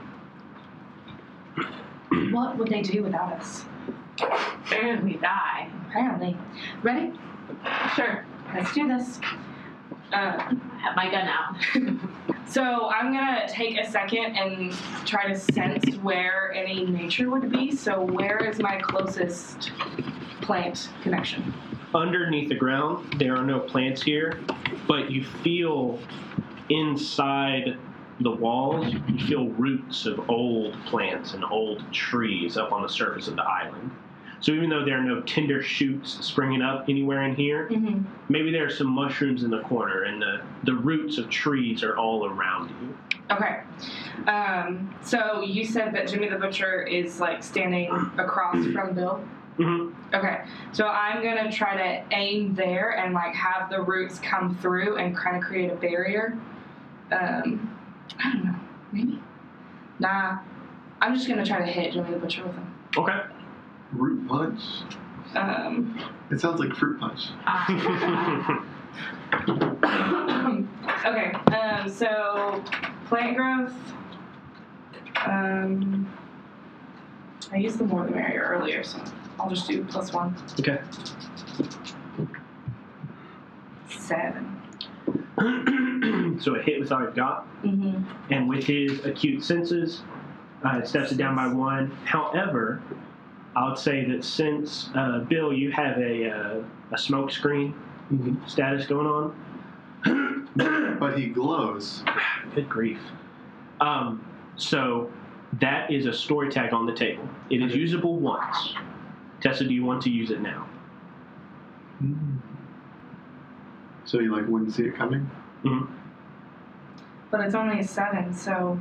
[2.32, 3.66] What would they do without us?
[4.70, 5.70] Soon we die.
[5.90, 6.38] Apparently.
[6.82, 7.12] Ready?
[7.96, 8.26] Sure.
[8.56, 9.20] Let's do this.
[10.14, 12.10] Uh, I have my gun out.
[12.50, 14.74] so I'm gonna take a second and
[15.06, 17.76] try to sense where any nature would be.
[17.76, 19.72] So where is my closest
[20.42, 21.54] plant connection?
[21.94, 23.20] underneath the ground.
[23.20, 24.40] There are no plants here,
[24.88, 26.00] but you feel
[26.70, 27.78] inside
[28.20, 33.28] the walls, you feel roots of old plants and old trees up on the surface
[33.28, 33.92] of the island.
[34.40, 38.04] So even though there are no tender shoots springing up anywhere in here, Mm-hmm.
[38.30, 41.98] maybe there are some mushrooms in the corner and the, the roots of trees are
[41.98, 42.98] all around you.
[43.32, 43.62] Okay.
[44.28, 49.16] Um, so you said that Jimmy the Butcher is like standing across from Bill.
[49.58, 54.56] hmm Okay, so I'm gonna try to aim there and like have the roots come
[54.62, 56.38] through and kind of create a barrier.
[57.12, 57.78] Um,
[58.24, 58.56] I don't know,
[58.94, 59.22] maybe.
[60.00, 60.38] Nah,
[61.02, 62.74] I'm just gonna try to hit Jimmy the Butcher with them.
[62.98, 63.20] Okay.
[63.94, 64.62] Root punch.
[65.36, 65.98] Um,
[66.32, 67.28] It sounds like fruit punch.
[67.46, 67.68] Ah.
[71.06, 72.64] okay, um, so
[73.08, 73.74] plant growth.
[75.26, 76.08] Um,
[77.52, 79.02] I used the more the merrier earlier, so
[79.40, 80.36] I'll just do plus one.
[80.60, 80.80] okay.
[83.90, 84.62] Seven.
[86.42, 87.46] so a hit with all you've got.
[87.64, 88.34] Mm-hmm.
[88.34, 90.02] and with his acute senses,
[90.64, 91.92] uh, it steps it down by one.
[92.06, 92.82] However,
[93.58, 97.74] I would say that since uh, Bill, you have a uh, a smoke screen
[98.14, 98.48] Mhm.
[98.48, 99.34] status going on.
[101.00, 102.04] But he glows.
[102.56, 103.00] Good grief!
[103.82, 104.24] Um,
[104.58, 105.12] so
[105.60, 107.28] that is a story tag on the table.
[107.50, 108.76] It is usable once.
[109.42, 110.68] Tessa, do you want to use it now?
[114.06, 115.30] So you like wouldn't see it coming?
[117.32, 118.80] But it's only a seven, so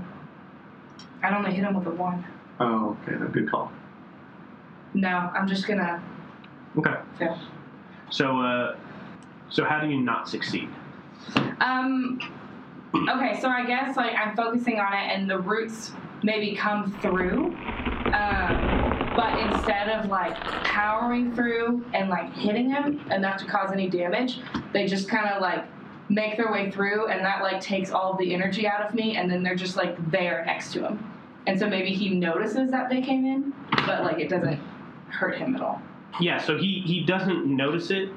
[1.22, 2.24] I'd only hit him with a one.
[2.60, 3.72] Oh, okay, no, good call.
[4.94, 6.02] No, I'm just gonna
[6.78, 6.94] Okay.
[7.18, 7.38] fail.
[8.10, 8.76] So, uh,
[9.48, 10.68] so how do you not succeed?
[11.60, 12.20] Um.
[12.94, 17.56] Okay, so I guess like I'm focusing on it, and the roots maybe come through.
[18.12, 23.88] Um, but instead of like powering through and like hitting him enough to cause any
[23.88, 24.40] damage,
[24.72, 25.64] they just kind of like
[26.08, 29.16] make their way through, and that like takes all of the energy out of me,
[29.16, 31.12] and then they're just like there next to him.
[31.46, 33.52] And so maybe he notices that they came in,
[33.86, 34.60] but like it doesn't
[35.16, 35.80] hurt him at all.
[36.20, 38.10] Yeah, so he, he doesn't notice it,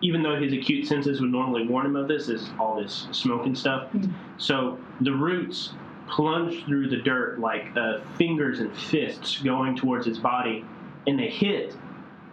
[0.00, 3.46] even though his acute senses would normally warn him of this, is all this smoke
[3.46, 3.90] and stuff.
[3.92, 4.12] Mhm.
[4.38, 5.74] So the roots
[6.08, 10.64] plunge through the dirt like uh, fingers and fists going towards his body,
[11.06, 11.76] and they hit.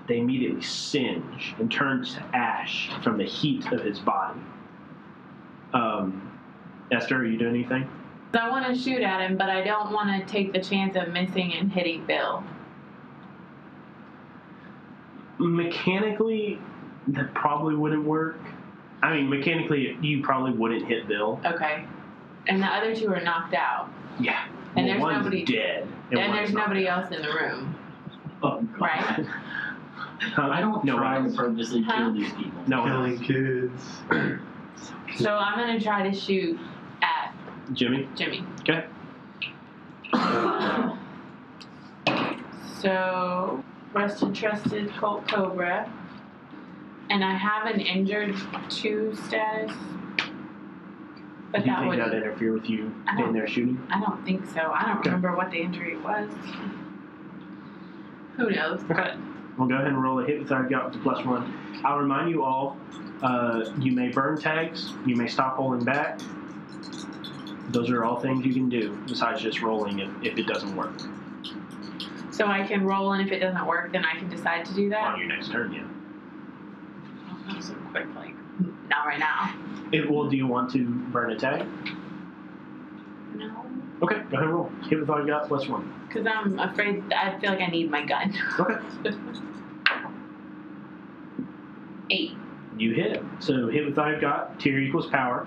[0.08, 4.40] They immediately singe and turn to ash from the heat of his body.
[5.72, 6.32] Um,
[6.92, 7.88] Esther, are you doing anything?
[8.34, 11.10] I want to shoot at him, but I don't want to take the chance of
[11.10, 12.44] missing and hitting Bill.
[15.40, 16.60] Mechanically,
[17.08, 18.38] that probably wouldn't work.
[19.02, 21.40] I mean, mechanically, you probably wouldn't hit Bill.
[21.46, 21.86] Okay.
[22.48, 23.90] And the other two are knocked out.
[24.20, 24.46] Yeah.
[24.76, 25.88] And Well, there's one's nobody- dead.
[26.12, 26.90] And, one's there's nobody dead.
[26.90, 27.76] else in the room.
[28.44, 29.00] Oh, Right.
[29.00, 29.24] Huh?
[30.52, 31.96] I don't no try to one's- purposely Huh?
[31.98, 32.62] kill these people.
[32.68, 33.22] No Killing else.
[33.26, 34.40] kids.
[35.18, 36.58] So I'm going to try to shoot
[37.02, 37.34] at
[37.74, 38.08] Jimmy.
[38.16, 38.44] Jimmy.
[38.62, 38.86] Okay.
[42.82, 43.62] So,
[43.94, 45.92] rusted, trusted, Colt Cobra.
[47.10, 48.36] And I have an injured
[48.70, 49.72] two status.
[51.52, 53.82] But Do you that think would that interfere with you I being don't- there shooting?
[53.92, 54.72] I don't think so.
[54.72, 55.10] I don't Okay.
[55.10, 56.30] remember what the injury was.
[58.38, 58.84] Who knows?
[58.90, 59.16] Okay.
[59.58, 61.52] We'll go ahead and roll a hit with our gut with the plus one.
[61.84, 62.78] I'll remind you all,
[63.24, 66.20] uh, you may burn tags, you may stop rolling back.
[67.70, 70.94] Those are all things you can do besides just rolling if, if it doesn't work
[72.40, 74.88] So I can roll, and if it doesn't work, then I can decide to do
[74.92, 75.04] that.
[75.04, 75.84] on your next turn, yeah.
[77.50, 78.34] Oh, so quick, like
[78.88, 79.54] not right now.
[79.92, 81.68] It, well, do you want to burn a tag?
[83.36, 83.66] No,
[84.02, 84.72] Okay, go ahead and roll.
[84.90, 85.94] Hit with all you got plus one.
[86.08, 87.04] because I'm afraid.
[87.12, 88.34] I feel like I need my gun.
[88.58, 88.76] Okay.
[92.12, 92.32] Eight.
[92.78, 93.22] You hit.
[93.40, 94.58] So hit with all you've got.
[94.62, 95.46] Tier equals power.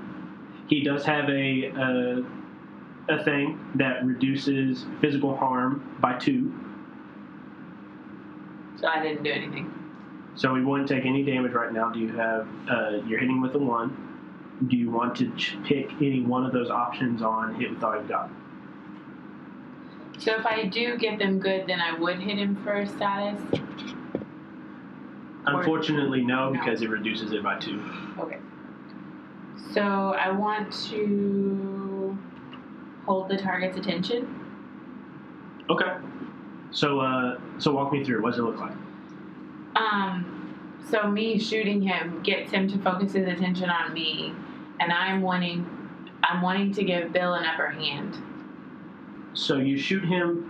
[0.69, 2.23] He does have a uh,
[3.09, 6.53] a thing that reduces physical harm by two,
[8.85, 9.73] I didn't do anything.
[10.35, 11.91] so we wouldn't take any damage right now.
[11.91, 12.47] Do you have?
[12.71, 14.09] Uh, you're hitting with a one.
[14.69, 17.97] Do you want to ch- pick any one of those options on hit with all
[17.97, 18.31] you've got?
[20.19, 23.41] So if I do get them good, then I would hit him for a status.
[25.47, 26.53] Unfortunately, no, No.
[26.53, 27.83] because it reduces it by two.
[28.19, 28.39] Okay.
[29.73, 32.17] So I want to
[33.05, 34.29] hold the target's attention.
[35.69, 35.97] Okay.
[36.73, 38.23] So uh, so walk me through.
[38.23, 38.73] What does it look like?
[39.77, 40.57] Um,
[40.91, 44.35] so me shooting him gets him to focus his attention on me,
[44.81, 45.67] and I'm wanting,
[46.23, 48.17] I'm wanting to give Bill an upper hand.
[49.35, 50.49] So you shoot him.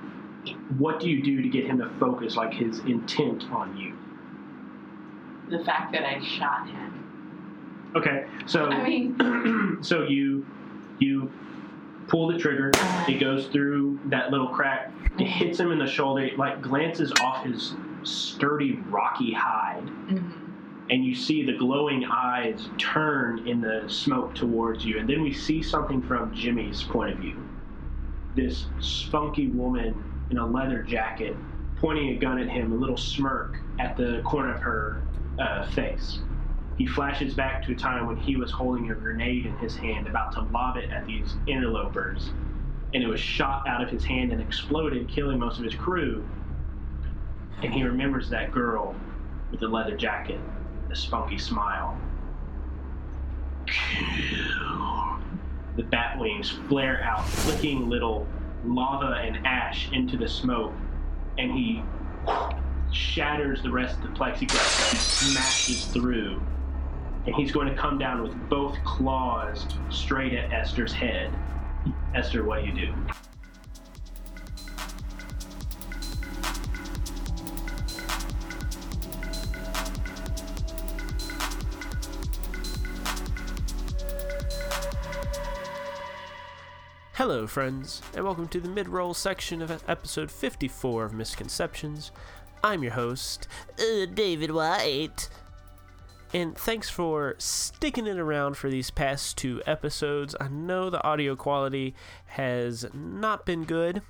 [0.79, 3.97] What do you do to get him to focus, like his intent on you?
[5.57, 6.99] The fact that I shot him.
[7.95, 10.47] Okay, so I mean, so you
[10.99, 11.31] you
[12.09, 12.71] pull the trigger.
[13.09, 14.91] It goes through that little crack.
[15.19, 16.23] It hits him in the shoulder.
[16.23, 20.33] It like glances off his sturdy, rocky hide, mhm.
[20.91, 24.99] and you see the glowing eyes turn in the smoke towards you.
[24.99, 27.37] And then we see something from Jimmy's point of view.
[28.35, 31.37] This spunky woman in a leather jacket
[31.77, 35.03] pointing a gun at him, a little smirk at the corner of her
[35.39, 36.21] uh, face.
[36.79, 40.07] He flashes back to a time when he was holding a grenade in his hand,
[40.07, 42.31] about to lob it at these interlopers,
[42.95, 46.27] and it was shot out of his hand and exploded, killing most of his crew.
[47.63, 48.95] And he remembers that girl
[49.51, 50.41] with the leather jacket,
[50.89, 51.97] the spunky smile.
[55.77, 58.27] The bat wings flare out, flicking little
[58.65, 60.73] lava and ash into the smoke,
[61.39, 61.83] and he
[62.93, 64.91] shatters the rest of the plexiglass.
[64.91, 66.41] He smashes through
[67.27, 71.33] and he's going to come down with both claws straight at Esther's head.
[72.15, 72.95] Esther, what do you do?
[87.15, 92.11] Hello, friends, and welcome to the mid roll section of episode 54 of Misconceptions.
[92.65, 93.47] I'm your host,
[93.79, 95.29] uh, David White.
[96.35, 100.35] And thanks for sticking it around for these past two episodes.
[100.41, 104.01] I know the audio quality has not been good.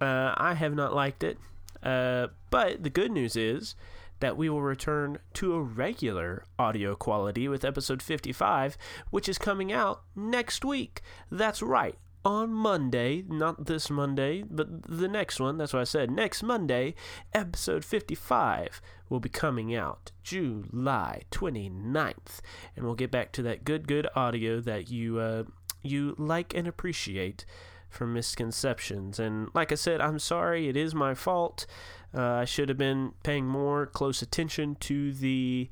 [0.00, 1.38] Uh, I have not liked it.
[1.82, 3.74] Uh, but the good news is
[4.20, 8.78] that we will return to a regular audio quality with episode 55,
[9.10, 11.02] which is coming out next week.
[11.30, 15.58] That's right on Monday, not this Monday, but the next one.
[15.58, 16.10] That's what I said.
[16.10, 16.96] Next Monday,
[17.32, 22.40] episode 55 will be coming out July 29th.
[22.74, 25.44] And we'll get back to that good, good audio that you, uh,
[25.82, 27.46] you like and appreciate
[27.88, 29.20] from misconceptions.
[29.20, 31.64] And like I said, I'm sorry, it is my fault.
[32.12, 35.70] Uh, I should have been paying more close attention to the.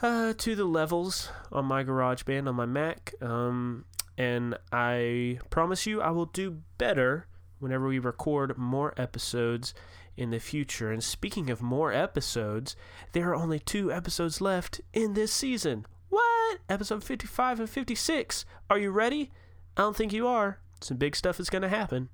[0.00, 3.14] Uh, to the levels on my GarageBand on my Mac.
[3.20, 3.84] Um,
[4.18, 7.28] and I promise you I will do better
[7.60, 9.72] whenever we record more episodes
[10.16, 10.90] in the future.
[10.90, 12.74] And speaking of more episodes,
[13.12, 15.86] there are only two episodes left in this season.
[16.08, 16.58] What?
[16.68, 18.44] Episode 55 and 56.
[18.68, 19.30] Are you ready?
[19.76, 20.58] I don't think you are.
[20.80, 22.08] Some big stuff is going to happen.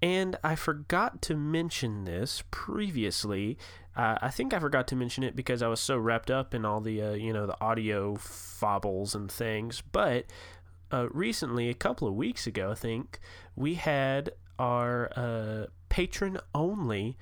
[0.00, 3.58] And I forgot to mention this previously.
[3.96, 6.64] Uh, I think I forgot to mention it because I was so wrapped up in
[6.64, 9.82] all the, uh, you know, the audio fobbles and things.
[9.92, 10.26] But
[10.92, 13.18] uh, recently, a couple of weeks ago, I think,
[13.56, 17.16] we had our uh, patron only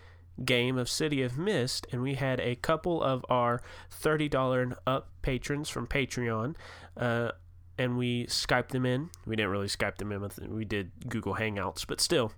[0.45, 3.63] game of City of Mist, and we had a couple of our
[4.03, 6.55] $30 and up patrons from Patreon.
[6.97, 7.33] Uh,
[7.79, 9.11] and we Skyped them in.
[9.27, 12.33] We didn't really Skype them in, we did Google Hangouts, but still,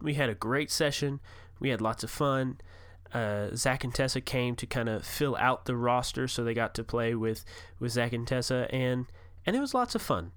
[0.00, 1.20] we had a great session.
[1.60, 2.60] We had lots of fun.
[3.12, 6.74] Uh, Zach and Tessa came to kind of fill out the roster, so they got
[6.74, 7.44] to play with,
[7.80, 9.06] with Zach and Tessa, and
[9.48, 10.32] and it was lots of fun.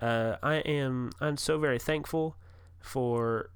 [0.00, 2.36] Uh, I am I'm so very thankful
[2.78, 3.50] for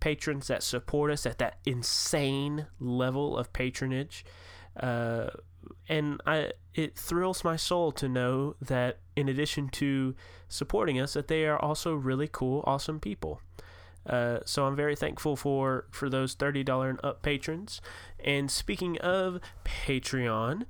[0.00, 4.22] patrons that support us at that insane level of patronage.
[4.78, 5.28] Uh,
[5.88, 10.14] and I it thrills my soul to know that in addition to
[10.46, 13.40] supporting us, that they are also really cool, awesome people.
[14.04, 17.80] Uh, so I'm very thankful for for those thirty dollar and up patrons.
[18.22, 20.64] And speaking of Patreon,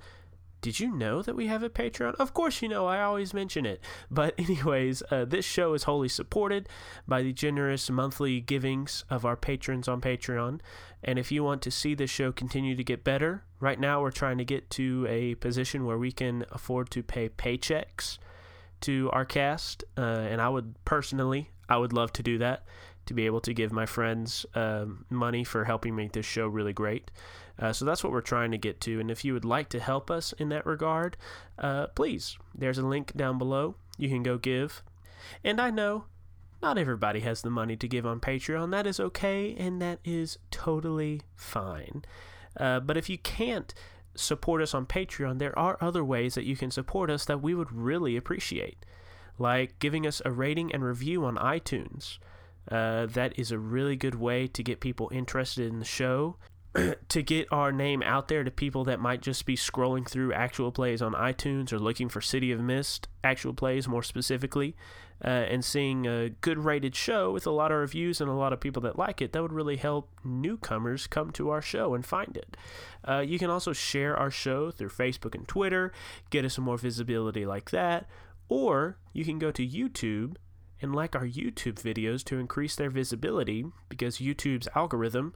[0.65, 2.15] did you know that we have a Patreon?
[2.15, 3.83] Of course you know, I always mention it.
[4.11, 6.71] But, anyways, uh, this show is wholly supported
[7.07, 10.61] by the generous monthly givings of our patrons on Patreon.
[11.03, 14.11] And if you want to see this show continue to get better, right now we're
[14.11, 18.17] trying to get to a position where we can afford to pay paychecks
[18.81, 19.85] to our cast.
[19.99, 22.65] Uh, and I would personally, I would love to do that
[23.05, 26.73] to be able to give my friends um, money for helping make this show really
[26.73, 27.11] great.
[27.59, 29.01] Uh, so that's what we're trying to get to.
[29.01, 31.17] And if you would like to help us in that regard,
[31.59, 33.77] uh, please, there's a link down below.
[33.97, 34.83] You can go give.
[35.43, 36.05] And I know
[36.61, 38.71] not everybody has the money to give on Patreon.
[38.71, 42.05] That is okay, and that is totally fine.
[42.59, 43.75] Uh, but if you can't
[44.15, 47.55] support us on Patreon, there are other ways that you can support us that we
[47.55, 48.85] would really appreciate,
[49.39, 52.19] like giving us a rating and review on iTunes.
[52.71, 56.37] Uh, that is a really good way to get people interested in the show
[57.09, 60.73] to get our name out there to people that might just be scrolling through actual
[60.73, 64.75] plays on iTunes or looking for City of Mist actual plays more specifically,
[65.25, 68.53] uh, and seeing a good rated show with a lot of reviews and a lot
[68.53, 72.05] of people that like it, that would really help newcomers come to our show and
[72.05, 72.57] find it.
[73.07, 75.93] Uh, you can also share our show through Facebook and Twitter,
[76.31, 78.07] get us some more visibility like that,
[78.49, 80.37] or you can go to YouTube
[80.83, 85.35] and like our YouTube videos to increase their visibility because YouTube's algorithm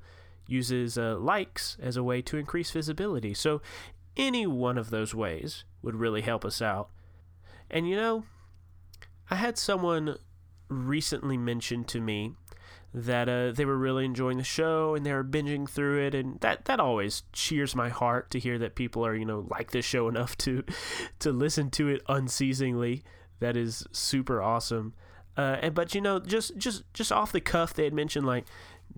[0.48, 3.34] uses uh, likes as a way to increase visibility.
[3.34, 3.60] So,
[4.16, 6.88] any one of those ways would really help us out.
[7.70, 8.24] And you know,
[9.30, 10.16] I had someone
[10.68, 12.34] recently mention to me
[12.94, 16.40] that uh, they were really enjoying the show and they were binging through it, and
[16.40, 19.84] that that always cheers my heart to hear that people are you know like this
[19.84, 20.64] show enough to
[21.18, 23.02] to listen to it unceasingly.
[23.40, 24.94] That is super awesome.
[25.36, 28.46] Uh, and but you know, just just just off the cuff, they had mentioned like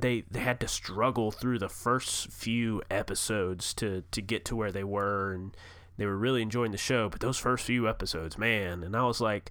[0.01, 4.72] they they had to struggle through the first few episodes to to get to where
[4.72, 5.57] they were and
[5.96, 9.20] they were really enjoying the show but those first few episodes man and i was
[9.20, 9.51] like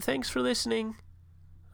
[0.00, 0.96] thanks for listening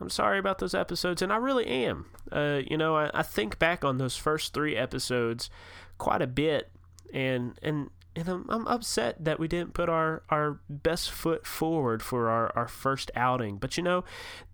[0.00, 3.58] i'm sorry about those episodes and i really am uh, you know I, I think
[3.58, 5.50] back on those first three episodes
[5.98, 6.70] quite a bit
[7.12, 12.02] and and and I'm, I'm upset that we didn't put our, our best foot forward
[12.02, 13.56] for our, our first outing.
[13.56, 14.04] But you know,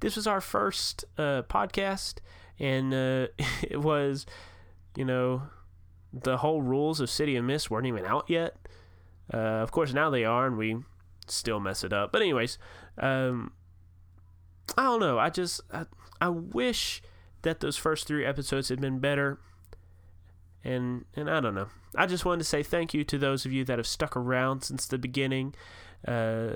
[0.01, 2.17] this was our first uh, podcast,
[2.61, 3.27] and uh,
[3.63, 4.27] it was,
[4.97, 5.43] you know,
[6.13, 8.57] the whole rules of City of Mist weren't even out yet.
[9.33, 10.77] Uh, of course, now they are, and we
[11.27, 12.13] still mess it up.
[12.13, 12.59] But anyways,
[12.99, 13.53] um,
[14.77, 15.19] I don't know.
[15.19, 15.87] I just I,
[16.21, 17.03] I wish
[17.43, 19.39] that those first three episodes had been better.
[20.63, 21.69] And and I don't know.
[21.97, 24.63] I just wanted to say thank you to those of you that have stuck around
[24.63, 25.55] since the beginning,
[26.07, 26.51] uh,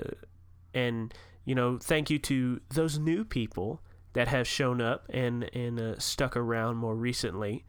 [0.73, 3.81] and you know thank you to those new people
[4.15, 7.65] that have shown up and and uh, stuck around more recently.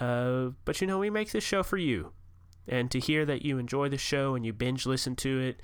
[0.00, 2.12] Uh, but you know we make this show for you,
[2.66, 5.60] and to hear that you enjoy the show and you binge listen to it,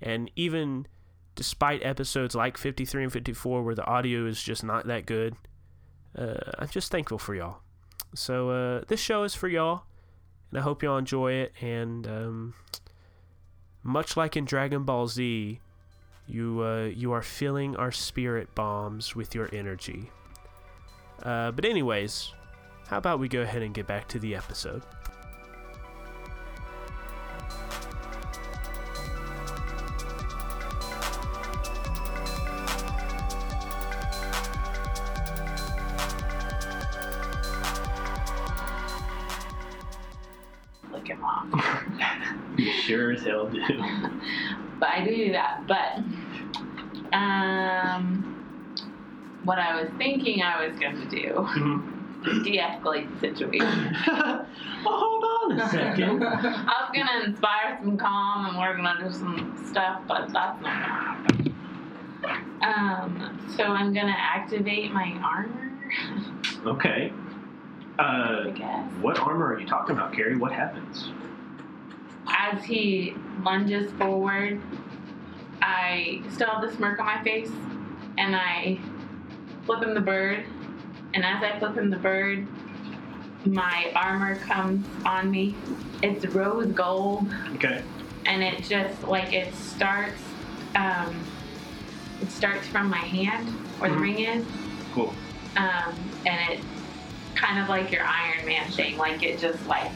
[0.00, 0.86] and even
[1.34, 5.36] despite episodes like 53 and 54 where the audio is just not that good,
[6.16, 7.58] uh, I'm just thankful for y'all.
[8.14, 9.82] So uh, this show is for y'all,
[10.50, 11.52] and I hope y'all enjoy it.
[11.60, 12.54] And um,
[13.82, 15.60] much like in Dragon Ball Z,
[16.28, 20.10] you uh, you are filling our spirit bombs with your energy.
[21.22, 22.32] Uh, but anyways,
[22.88, 24.82] how about we go ahead and get back to the episode?
[40.92, 41.46] Look him off.
[42.56, 43.60] You sure as hell do.
[44.80, 45.66] but I do do that.
[45.66, 45.98] But
[47.14, 48.72] um,
[49.46, 52.42] what I was thinking I was going to do Mhm.
[52.44, 53.96] de-escalate the situation.
[54.08, 54.46] well,
[54.84, 56.22] hold on a second.
[56.24, 60.60] I was gonna inspire some calm and we're gonna do some stuff, but that's not
[60.60, 61.54] gonna happen.
[62.62, 65.72] Um, so I'm gonna activate my armor,
[66.66, 67.12] Okay.
[67.98, 68.92] Uh, I guess.
[69.00, 70.36] what armor are you talking about, Carrie?
[70.36, 71.10] What happens?
[72.26, 74.60] As he lunges forward,
[75.62, 77.50] I still have the smirk on my face,
[78.18, 78.78] and I
[79.66, 80.44] flip him the bird.
[81.14, 82.46] And as I flip him the bird,
[83.44, 85.54] my armor comes on me.
[86.02, 87.28] It's rose gold.
[87.56, 87.82] Okay.
[88.28, 90.20] and it just like it starts
[90.74, 91.14] um,
[92.20, 93.48] it starts from my hand
[93.78, 93.94] where Mhm.
[93.94, 94.44] the ring is
[94.92, 95.14] Cool.
[95.56, 95.94] um,
[96.26, 96.58] and it
[97.36, 99.92] kind of like your iron man thing like it just like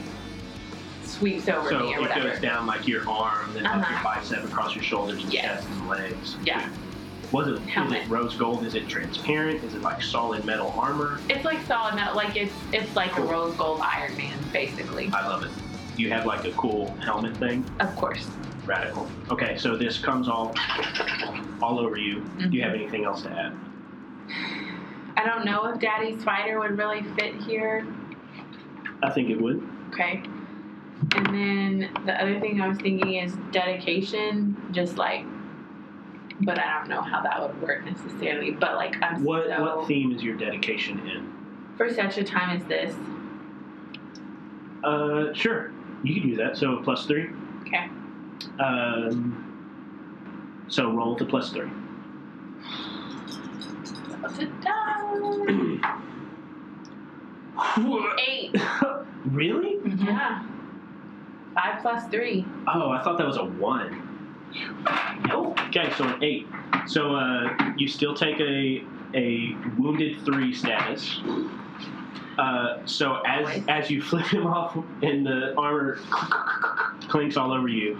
[1.03, 3.83] sweeps over So me or it whatever goes down like your arm, then up your
[3.83, 4.15] Uh-huh.
[4.21, 5.43] bicep, across your shoulders, and Yes.
[5.65, 6.37] chest and legs.
[6.45, 6.69] yeah
[7.31, 8.03] Was it, is Helmet.
[8.03, 8.65] it rose gold?
[8.65, 9.63] Is it transparent?
[9.63, 11.19] Is it like solid metal armor?
[11.29, 13.27] it's like solid metal like it's it's like Cool.
[13.29, 15.51] a rose gold iron man basically I love it.
[15.97, 17.65] You have like a cool helmet thing.
[17.79, 18.27] of course
[18.65, 19.07] Radical.
[19.31, 20.53] Okay, so this comes all
[21.61, 22.15] all over you.
[22.15, 22.59] Do you mm-hmm.
[22.59, 23.53] have anything else to add?
[25.17, 27.85] i don't know if daddy's fighter would really fit here
[29.03, 29.67] I think it would.
[29.89, 30.23] Okay.
[31.15, 35.25] And then the other thing I was thinking is dedication, just like,
[36.43, 38.51] but I don't know how that would work necessarily.
[38.51, 41.31] But like, I'm What so what theme is your dedication in?
[41.77, 42.95] for such a time as this.
[44.83, 45.71] Uh, sure.
[46.03, 46.57] You can do that.
[46.57, 47.29] So plus three.
[47.61, 47.87] Okay.
[48.59, 51.69] Um, so roll a plus three.
[58.27, 58.55] Eight.
[59.25, 59.77] really?
[59.97, 60.43] Yeah.
[61.53, 62.45] Five plus three.
[62.67, 64.10] Oh, I thought that was a one.
[65.27, 65.59] Nope.
[65.67, 66.47] Okay, so an eight.
[66.87, 68.83] So uh, you still take a
[69.13, 71.19] a wounded three status.
[72.37, 73.63] Uh, so as Always.
[73.67, 75.99] as you flip him off and the armor
[77.09, 77.97] clinks all over you,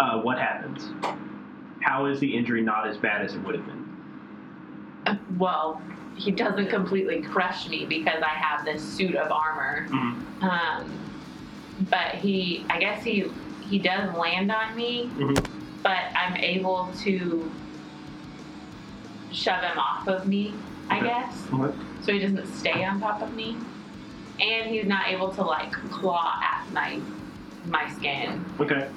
[0.00, 0.90] uh, what happens?
[1.80, 3.96] How is the injury not as bad as it would have been?
[5.06, 5.82] Uh, Well,
[6.16, 9.86] he doesn't completely crush me because I have this suit of armor.
[9.90, 10.42] Mhm.
[10.42, 10.90] Um,
[11.90, 13.30] but he, I guess he
[13.68, 15.44] he does land on me, Mhm.
[15.84, 17.48] But I'm able to
[19.30, 20.54] shove him off of me.
[20.90, 21.06] I Okay.
[21.08, 21.74] guess What?
[22.02, 23.56] so he doesn't stay on top of me,
[24.40, 26.98] and he's not able to like claw at my
[27.66, 28.44] my skin.
[28.58, 28.88] Okay.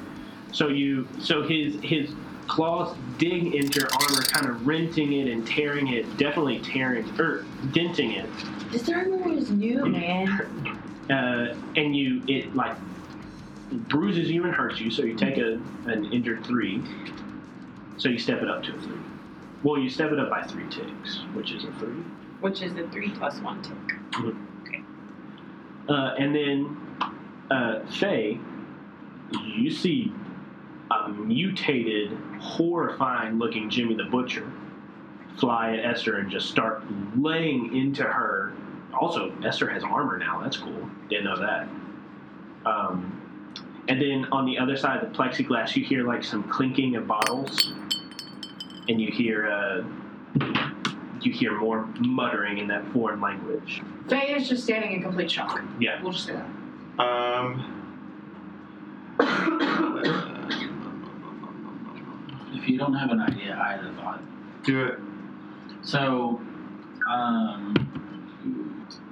[0.51, 2.09] So you so his his
[2.47, 7.45] claws dig into your armor, kind of renting it and tearing it, definitely tearing or
[7.73, 8.29] denting it.
[8.71, 10.27] This armor is new, man.
[11.09, 12.75] uh, and you it like
[13.71, 14.91] bruises you and hurts you.
[14.91, 16.81] So you take a an injured three.
[17.97, 18.99] So you step it up to a three.
[19.63, 22.03] Well, you step it up by three ticks, which is a three.
[22.41, 23.73] Which is a three plus one tick.
[25.89, 26.77] Uh, and then
[27.49, 28.39] uh, Faye,
[29.31, 30.11] you see
[30.91, 34.51] a mutated, horrifying-looking Jimmy the Butcher
[35.37, 36.83] fly at Esther and just start
[37.15, 38.53] laying into her.
[38.99, 40.41] Also, Esther has armor now.
[40.41, 40.89] That's cool.
[41.09, 41.67] Didn't know that.
[42.65, 43.16] Um,
[43.89, 47.07] And then on the other side of the plexiglass, you hear like some clinking of
[47.07, 47.73] bottles,
[48.89, 49.83] and you hear uh,
[51.21, 53.81] you hear more muttering in that foreign language.
[54.09, 55.61] Faye is just standing in complete shock.
[55.79, 56.01] Yeah.
[56.01, 56.45] We'll just say that.
[56.99, 57.73] Um.
[62.53, 64.21] If you don't have an idea, I had a thought.
[64.63, 64.99] Do it.
[65.81, 66.41] So,
[67.09, 67.73] um,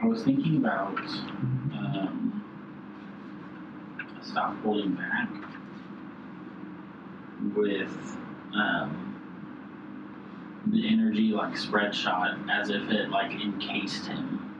[0.02, 2.25] I was thinking about um,
[4.26, 5.30] stop holding back
[7.56, 8.18] with
[8.54, 9.20] um,
[10.68, 14.56] the energy like spread shot as if it like encased him,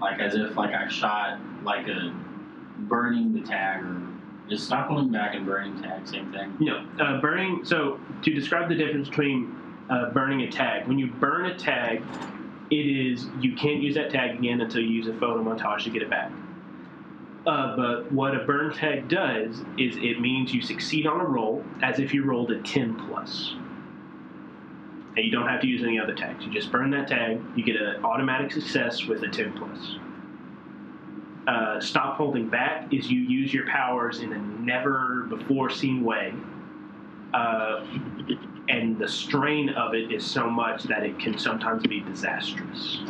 [0.00, 2.14] like as if like I shot like a
[2.78, 4.02] burning the tag or
[4.48, 6.56] is stop holding back and burning tag same thing?
[6.60, 7.64] No, uh, burning.
[7.64, 9.56] So to describe the difference between
[9.90, 12.02] uh, burning a tag, when you burn a tag,
[12.70, 15.90] it is you can't use that tag again until you use a photo montage to
[15.90, 16.30] get it back.
[17.46, 21.64] Uh, but what a burn tag does is it means you succeed on a roll
[21.82, 23.54] as if you rolled a 10 plus.
[25.16, 26.44] And you don't have to use any other tags.
[26.44, 29.98] You just burn that tag, you get an automatic success with a 10 plus.
[31.48, 36.32] Uh, stop holding back is you use your powers in a never before seen way.
[37.34, 37.84] Uh,
[38.68, 43.00] and the strain of it is so much that it can sometimes be disastrous.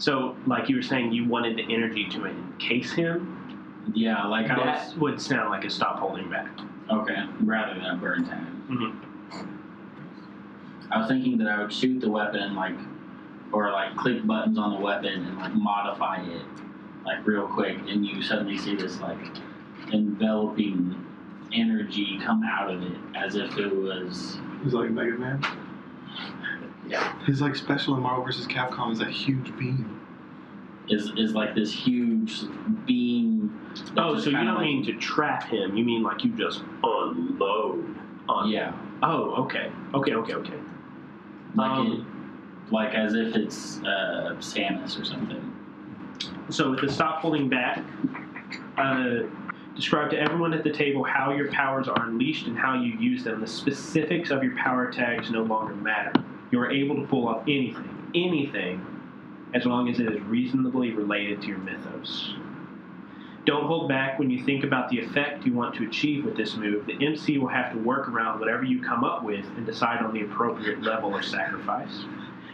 [0.00, 3.36] So, like you were saying, you wanted the energy to encase him.
[3.94, 6.48] Yeah, like I That was would sound like a stop holding back.
[6.90, 8.42] okay rather than a burn tag.
[8.68, 8.94] Mhm.
[10.90, 12.74] I was thinking that I would shoot the weapon like,
[13.52, 16.42] or like click buttons on the weapon and like modify it,
[17.04, 19.18] like real quick, and you suddenly see this like
[19.92, 20.96] enveloping
[21.52, 24.38] energy come out of it as if it was.
[24.64, 25.44] He's like Mega Man.
[26.90, 27.24] Yeah.
[27.24, 28.46] His like special in Marvel vs.
[28.46, 29.96] Capcom is a huge beam.
[30.88, 32.40] Is, is like this huge
[32.84, 33.56] beam.
[33.96, 35.76] Oh, so you don't like- mean to trap him.
[35.76, 37.96] You mean like you just unload
[38.28, 38.72] on Yeah,
[39.02, 39.70] Oh, okay.
[39.94, 40.58] Okay, okay, okay.
[41.54, 42.06] like Um,
[42.68, 45.56] it, like as if it's uh, Samus or something.
[46.48, 47.82] So with the stop holding back,
[48.76, 49.20] uh,
[49.76, 53.22] describe to everyone at the table how your powers are unleashed and how you use
[53.22, 53.40] them.
[53.40, 56.12] The specifics of your power tags no longer matter.
[56.50, 58.84] You are able to pull off anything, anything,
[59.54, 62.34] as long as it is reasonably related to your mythos.
[63.46, 66.56] Don't hold back when you think about the effect you want to achieve with this
[66.56, 66.86] move.
[66.86, 70.12] The MC will have to work around whatever you come up with and decide on
[70.12, 72.04] the appropriate level of sacrifice.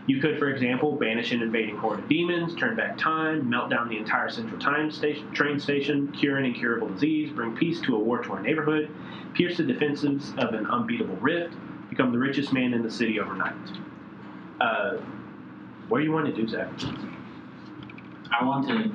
[0.06, 3.88] You could, for example, banish an invading horde of demons, turn back time, melt down
[3.88, 7.98] the entire central time station, train station, cure an incurable disease, bring peace to a
[7.98, 8.88] war-torn neighborhood,
[9.34, 11.54] pierce the defenses of an unbeatable rift,
[11.90, 13.54] become the richest man in the city overnight.
[14.60, 14.96] Uh,
[15.88, 16.68] what do you want to do, Zach?
[18.38, 18.90] I want to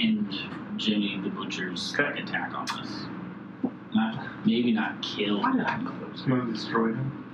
[0.00, 0.38] end
[0.76, 2.20] Jimmy the Butcher's Okay.
[2.20, 3.04] attack on us.
[3.94, 5.40] Not maybe not kill.
[5.40, 5.86] Why did I him.
[5.86, 6.24] close?
[6.26, 7.26] You want to destroy him?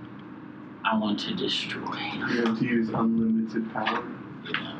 [0.84, 2.28] I want to destroy him.
[2.28, 4.04] You have to use unlimited power.
[4.44, 4.72] Yeah.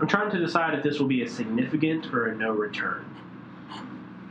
[0.00, 3.04] I'm trying to decide if this will be a significant or a no return.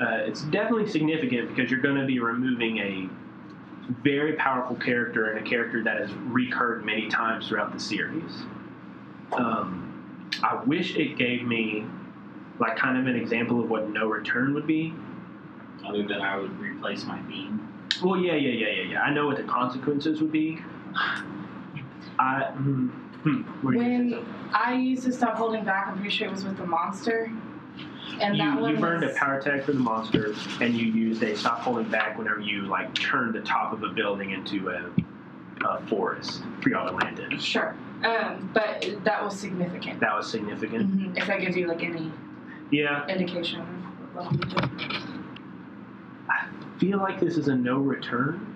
[0.02, 3.10] Uh, it's definitely significant because you're going to be removing a
[3.90, 8.44] very powerful character and a character that has recurred many times throughout the series.
[9.34, 11.86] Um, I wish it gave me
[12.60, 14.94] like kind of an example of what no return would be.
[15.86, 17.68] Other than I would replace my beam.
[18.02, 19.02] Well, yeah, yeah, yeah, yeah, yeah.
[19.02, 20.60] I know what the consequences would be.
[22.20, 24.16] I hmm, hmm, what are you gonna say?
[24.16, 27.32] When I used to stop holding back, I'm pretty sure it was with the monster.
[28.20, 31.24] And that you, one you burned a power tag for the monster, and you used
[31.24, 34.90] a stop holding back whenever you like turned the top of a building into a,
[35.66, 37.40] a forest for y'all to land in.
[37.40, 37.76] Sure.
[38.04, 40.00] Um, but that was significant.
[40.00, 40.92] That was significant.
[41.14, 41.18] Mhm.
[41.18, 42.12] If that gives you like any
[42.70, 43.68] Yeah, indication of
[44.14, 44.70] what level you did.
[46.30, 46.48] I
[46.80, 48.54] feel like this is a no return.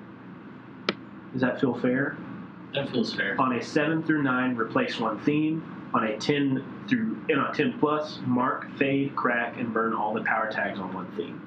[1.31, 2.17] Does that feel fair?
[2.73, 3.39] That feels fair.
[3.39, 5.63] On a seven through nine, replace one theme.
[5.93, 10.21] On a ten through and on ten plus, mark, fade, crack, and burn all the
[10.23, 11.41] power tags on one theme.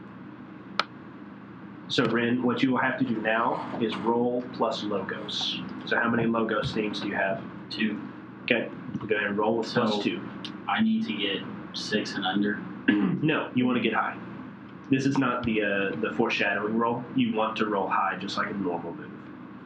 [1.88, 5.61] So Ren, what you will have to do now is roll plus logos.
[5.86, 7.43] So how many logos themes do you have?
[7.68, 8.01] Two.
[8.45, 8.68] Okay,
[9.07, 10.20] go ahead and roll with plus So- two.
[10.68, 11.43] I need to get
[11.76, 12.57] six and under.
[12.88, 14.16] no, you want to get high.
[14.88, 17.05] This is not the uh, the foreshadowing roll.
[17.16, 19.11] You want to roll high, just like a normal move.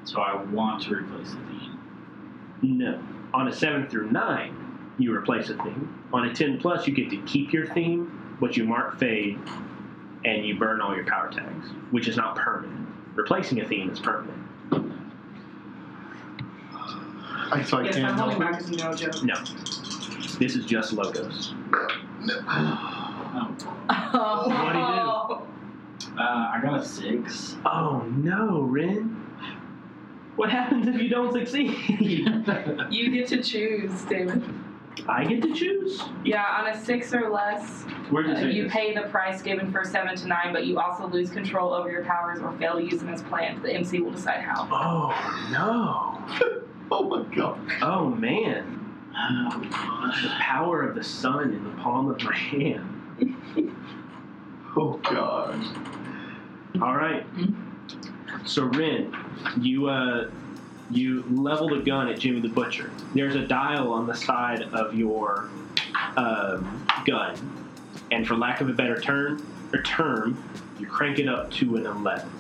[0.05, 1.79] So I want to replace the theme.
[2.63, 3.03] No.
[3.35, 4.55] On a seven through nine,
[4.99, 6.03] you replace a theme.
[6.13, 9.39] On a ten plus, you get to keep your theme, but you mark fade,
[10.25, 12.87] and you burn all your power tags, which is not permanent.
[13.15, 14.39] Replacing a theme is permanent.
[17.53, 18.65] I so I Yes, can't I'm holding help back it.
[18.65, 19.23] is no joke.
[19.23, 19.35] No.
[20.39, 21.53] This is just logos.
[24.17, 25.47] Oh, What'd he Oh.
[26.19, 27.57] uh, I got a six.
[27.65, 29.21] Oh no, Rin.
[30.37, 31.77] What happens if you don't succeed?
[32.91, 34.43] You get to choose, David.
[35.09, 36.03] I get to choose.
[36.25, 38.73] Yeah, on a six or less, Where'd you uh, say you this?
[38.73, 42.05] pay the price given for seven to nine, but you also lose control over your
[42.05, 43.63] powers or fail to use them as planned.
[43.63, 44.69] The MC will decide how.
[44.71, 46.61] Oh no.
[46.91, 47.59] Oh my god.
[47.83, 48.95] Oh man.
[49.17, 50.23] Oh, The gosh.
[50.23, 53.01] The power of the sun in the palm of my hand.
[54.77, 55.65] Oh god!
[56.83, 57.25] All right.
[58.45, 59.15] So Rin,
[59.61, 60.31] you uh,
[60.91, 62.91] you level the gun at Jimmy the Butcher.
[63.15, 65.49] There's a dial on the side of your
[66.17, 67.37] um, gun,
[68.11, 70.43] and for lack of a better term, or term,
[70.79, 72.31] you crank it up to an eleven.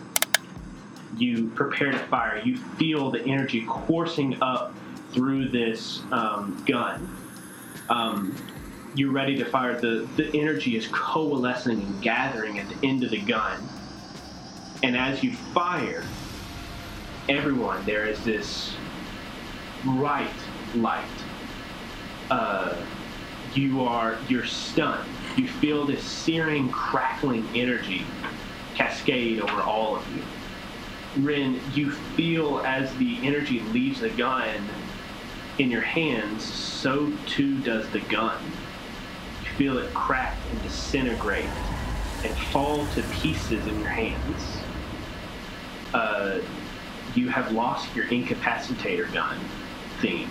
[1.16, 2.42] You prepare to fire.
[2.44, 4.74] You feel the energy coursing up
[5.12, 7.16] through this um, gun.
[7.88, 8.36] Um,
[8.96, 9.80] you're ready to fire.
[9.80, 13.62] The the energy is coalescing and gathering at the end of the gun.
[14.82, 16.04] And as you fire,
[17.28, 18.74] everyone, there is this
[19.82, 20.28] bright
[20.74, 21.04] light.
[22.30, 22.76] Uh,
[23.54, 25.08] you are you're stunned.
[25.36, 28.04] You feel this searing, crackling energy
[28.74, 30.22] cascade over all of you.
[31.22, 34.68] Rin, you feel as the energy leaves the gun
[35.58, 38.42] in your hands, so too does the gun.
[39.44, 41.44] You feel it crack and disintegrate
[42.24, 44.58] and fall to pieces in your hands.
[45.92, 46.40] Uh,
[47.14, 49.38] you have lost your incapacitator gun
[50.00, 50.28] theme.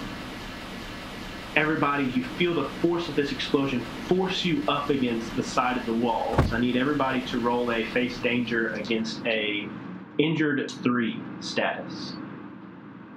[1.56, 5.86] Everybody, you feel the force of this explosion force you up against the side of
[5.86, 6.52] the walls.
[6.52, 9.68] I need everybody to roll a face danger against a
[10.18, 12.14] injured three status,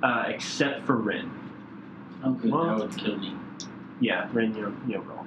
[0.02, 1.30] uh, except for Rin.
[2.24, 2.50] Oh, good.
[2.52, 3.34] Well- that would kill me.
[4.00, 5.26] Yeah, Rin, you you roll.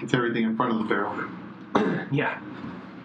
[0.00, 1.24] It's everything in front of the barrel.
[2.10, 2.38] Yeah,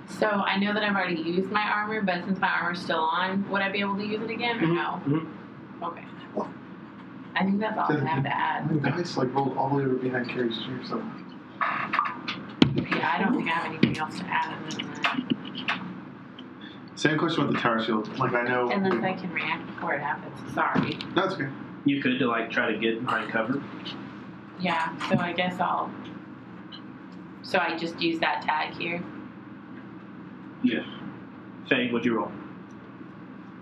[0.10, 3.48] So I know that I've already used my armor, but since my armor's still on,
[3.50, 5.02] would I be able to use it again or no?
[5.06, 5.28] Mhm.
[5.84, 6.04] Okay.
[7.36, 8.82] I think that's all I have to add.
[8.84, 10.80] Dice like rolled all the way over behind Carrie's chair.
[10.84, 11.02] So
[12.76, 15.80] Yeah, I don't think I have anything else to add other than that.
[16.96, 18.18] same question with the tower shield.
[18.18, 18.70] Like I know.
[18.70, 20.54] Unless I can react before it happens.
[20.54, 20.98] Sorry.
[21.16, 21.50] That's it's okay.
[21.86, 23.62] you could to like try to get behind cover.
[24.60, 25.90] Yeah, so I guess I'll.
[27.44, 29.02] So I just use that tag here.
[30.64, 32.32] Faye, what'd you roll?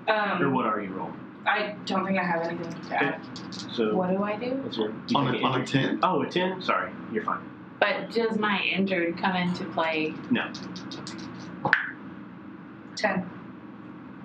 [0.07, 1.13] Or Um, what are you rolling?
[1.45, 3.19] I don't think I have anything to add.
[3.51, 4.55] So What do I do?
[4.55, 5.81] what's your you On take a, on a injury?
[5.83, 5.99] ten.
[6.03, 6.61] Oh, a ten.
[6.61, 7.39] Sorry, you're fine.
[7.79, 10.13] But does my injured come into play?
[10.29, 10.49] No.
[12.95, 13.29] Ten.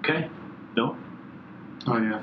[0.00, 0.28] Okay.
[0.76, 0.96] No.
[1.86, 2.20] Oh yeah.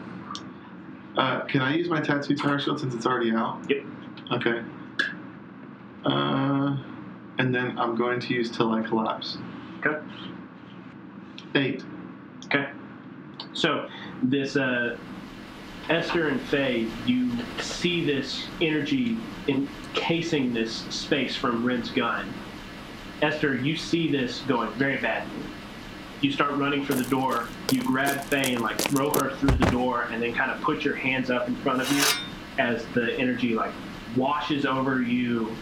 [1.16, 3.60] Uh, can I use my tattoo tower shield since it's already out?
[3.70, 3.84] Yep.
[4.32, 4.62] Okay.
[6.06, 6.78] Uh,
[7.38, 9.38] and then I'm going to use till I collapse.
[9.86, 9.98] Okay.
[11.56, 11.84] Eight.
[12.46, 12.70] Okay.
[13.54, 13.90] So
[14.24, 14.98] this uh,
[15.90, 22.32] Esther and Faye, you see this energy encasing this space from Rin's gun.
[23.22, 25.44] Esther, you see this going very badly.
[26.22, 27.48] You start running for the door.
[27.72, 30.84] You grab Faye and like throw her through the door, and then kind of put
[30.86, 32.04] your hands up in front of you
[32.60, 33.72] as the energy like
[34.16, 35.56] washes over you,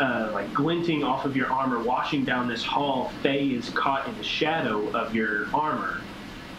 [0.00, 3.12] uh, like glinting off of your armor, washing down this hall.
[3.22, 6.00] Faye is caught in the shadow of your armor,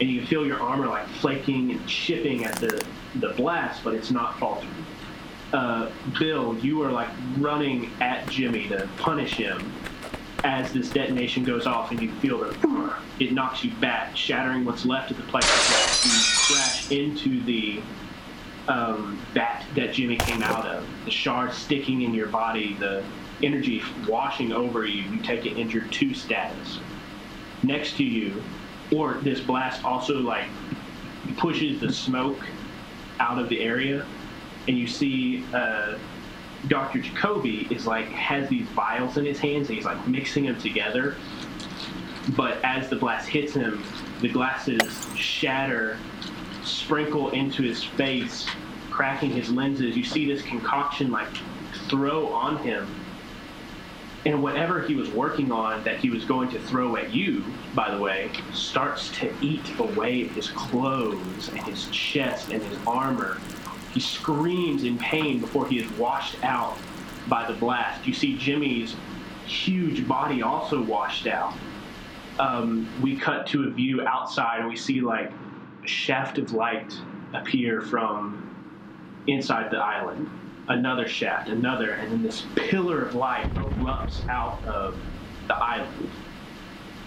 [0.00, 2.84] and you feel your armor like flaking and chipping at the
[3.16, 4.72] the blast, but it's not faltering.
[5.52, 7.08] Uh, Bill, you are like
[7.38, 9.72] running at Jimmy to punish him
[10.42, 14.84] as this detonation goes off, and you feel that it knocks you back, shattering what's
[14.84, 16.04] left of the plexiglass.
[16.04, 17.80] You crash into the
[18.68, 20.86] um, bat that Jimmy came out of.
[21.04, 23.04] The shards sticking in your body, the
[23.42, 25.02] energy washing over you.
[25.02, 26.78] You take an injured two status.
[27.62, 28.42] Next to you,
[28.92, 30.46] or this blast also like
[31.36, 32.38] pushes the smoke
[33.20, 34.04] out of the area,
[34.68, 35.96] and you see uh,
[36.68, 37.00] Dr.
[37.00, 41.16] Jacoby is like has these vials in his hands, and he's like mixing them together.
[42.36, 43.84] But as the blast hits him,
[44.20, 45.98] the glasses shatter,
[46.62, 48.46] sprinkle into his face,
[48.90, 49.96] cracking his lenses.
[49.96, 51.28] You see this concoction like
[51.88, 52.86] throw on him.
[54.26, 57.44] And whatever he was working on that he was going to throw at you,
[57.74, 62.78] by the way, starts to eat away at his clothes and his chest and his
[62.86, 63.38] armor.
[63.92, 66.76] He screams in pain before he is washed out
[67.28, 68.06] by the blast.
[68.06, 68.96] You see Jimmy's
[69.46, 71.52] huge body also washed out.
[72.38, 75.30] Um, we cut to a view outside and we see like
[75.84, 76.98] a shaft of light
[77.34, 78.50] appear from
[79.26, 80.30] inside the island.
[80.68, 84.96] Another shaft, another, and then this pillar of light erupts out of
[85.46, 86.10] the island.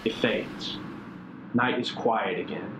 [0.05, 0.77] It fades.
[1.55, 2.77] Night is quiet again.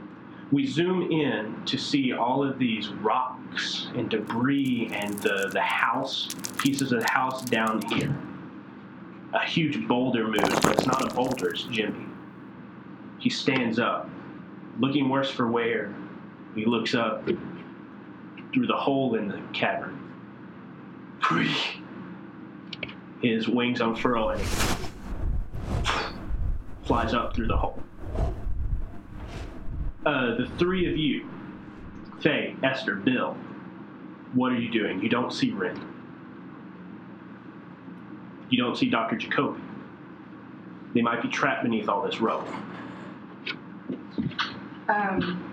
[0.52, 6.30] We zoom in to see all of these rocks and debris and the, the house,
[6.60, 8.16] pieces of the house down here.
[9.34, 12.06] A huge boulder moves, but it's not a boulder, it's Jimmy.
[13.20, 14.10] He stands up,
[14.80, 15.94] looking worse for wear.
[16.56, 20.00] He looks up through the hole in the cavern.
[23.22, 24.48] His wings unfurl and he
[26.86, 27.82] flies up through the hole.
[30.06, 31.30] Uh, the three of you,
[32.22, 33.36] Faye, Esther, Bill,
[34.34, 35.02] what are you doing?
[35.02, 35.78] You don't see Ren.
[38.50, 39.18] You don't see Dr.
[39.18, 39.60] Jacoby.
[40.94, 42.48] They might be trapped beneath all this rubble.
[44.88, 45.44] Um,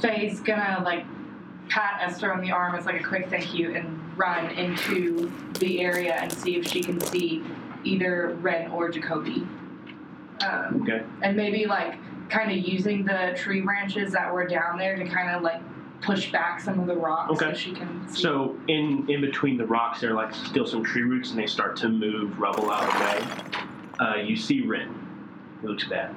[0.00, 1.04] Faye's gonna like
[1.68, 5.80] pat Esther on the arm as like a quick thank you and run into the
[5.80, 7.42] area and see if she can see
[7.84, 9.46] either Ren or Jacoby.
[10.42, 11.02] Um, Okay.
[11.22, 11.94] and maybe like
[12.28, 15.60] kind of using the tree branches that were down there to kind of like
[16.02, 18.20] push back some of the rocks so she can see.
[18.22, 21.46] So in in between the rocks, there are like still some tree roots, and they
[21.46, 24.06] start to move rubble out of the way.
[24.06, 24.94] Uh, you see Ren.
[25.62, 26.14] He looks bad.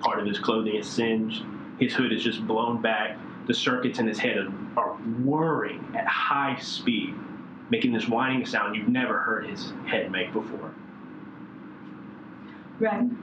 [0.00, 1.42] Part of his clothing is singed.
[1.80, 3.16] His hood is just blown back.
[3.46, 4.38] The circuits in his head
[4.76, 4.92] are,
[5.22, 7.14] whirring at high speed,
[7.70, 10.70] making this whining sound you've never heard his head make before.
[12.80, 13.16] Ren,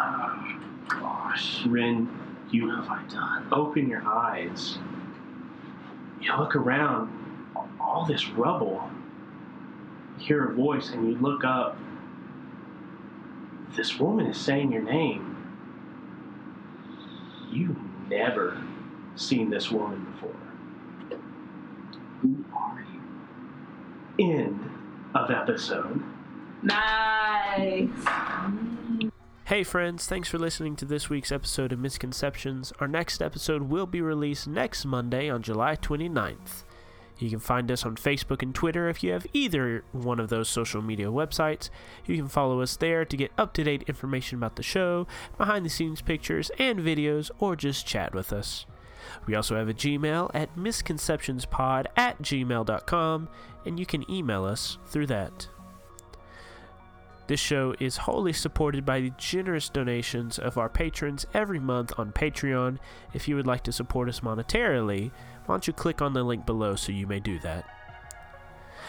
[0.00, 0.44] Oh,
[0.88, 2.08] gosh, Ren,
[2.50, 3.48] you have I done?
[3.52, 4.78] open your eyes.
[6.20, 7.10] You look around,
[7.80, 8.90] all this rubble.
[10.18, 11.76] You hear a voice, and you look up.
[13.76, 15.36] This woman is saying your name.
[17.50, 17.76] You've
[18.08, 18.62] never
[19.16, 20.34] seen this woman before.
[22.22, 22.84] Who are
[24.18, 24.30] you?
[24.32, 24.70] End
[25.14, 26.02] of episode.
[26.62, 27.88] nice.
[29.46, 32.72] Hey friends, thanks for listening to this week's episode of Misconceptions.
[32.80, 36.64] Our next episode will be released next Monday on July 29th.
[37.18, 40.48] You can find us on Facebook and Twitter if you have either one of those
[40.48, 41.68] social media websites.
[42.06, 45.06] You can follow us there to get up to date information about the show,
[45.36, 48.66] behind the scenes pictures and videos, or just chat with us.
[49.26, 53.28] We also have a Gmail at misconceptionspod at gmail.com,
[53.66, 55.48] and you can email us through that.
[57.26, 62.10] This show is wholly supported by the generous donations of our patrons every month on
[62.10, 62.78] Patreon.
[63.12, 65.10] If you would like to support us monetarily,
[65.48, 67.64] why don't you click on the link below so you may do that?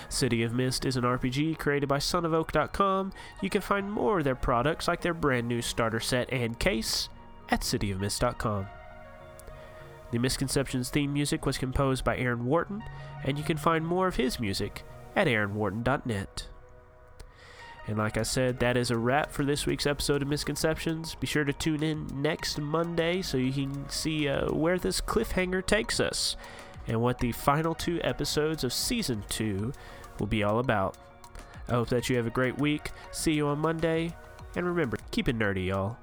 [0.09, 3.13] City of Mist is an RPG created by sonofoak.com.
[3.41, 7.07] You can find more of their products like their brand new starter set and case
[7.49, 8.67] at cityofmist.com.
[10.11, 12.83] The Misconceptions theme music was composed by Aaron Wharton,
[13.23, 14.83] and you can find more of his music
[15.15, 16.47] at aaronwharton.net.
[17.89, 21.15] And like I said, that is a wrap for this week's episode of Misconceptions.
[21.15, 25.65] Be sure to tune in next Monday so you can see uh, where this cliffhanger
[25.65, 26.37] takes us
[26.87, 29.73] and what the final two episodes of season two
[30.19, 30.97] will be all about.
[31.67, 32.91] I hope that you have a great week.
[33.11, 34.15] See you on Monday.
[34.55, 35.97] And remember, keep it nerdy, y'all.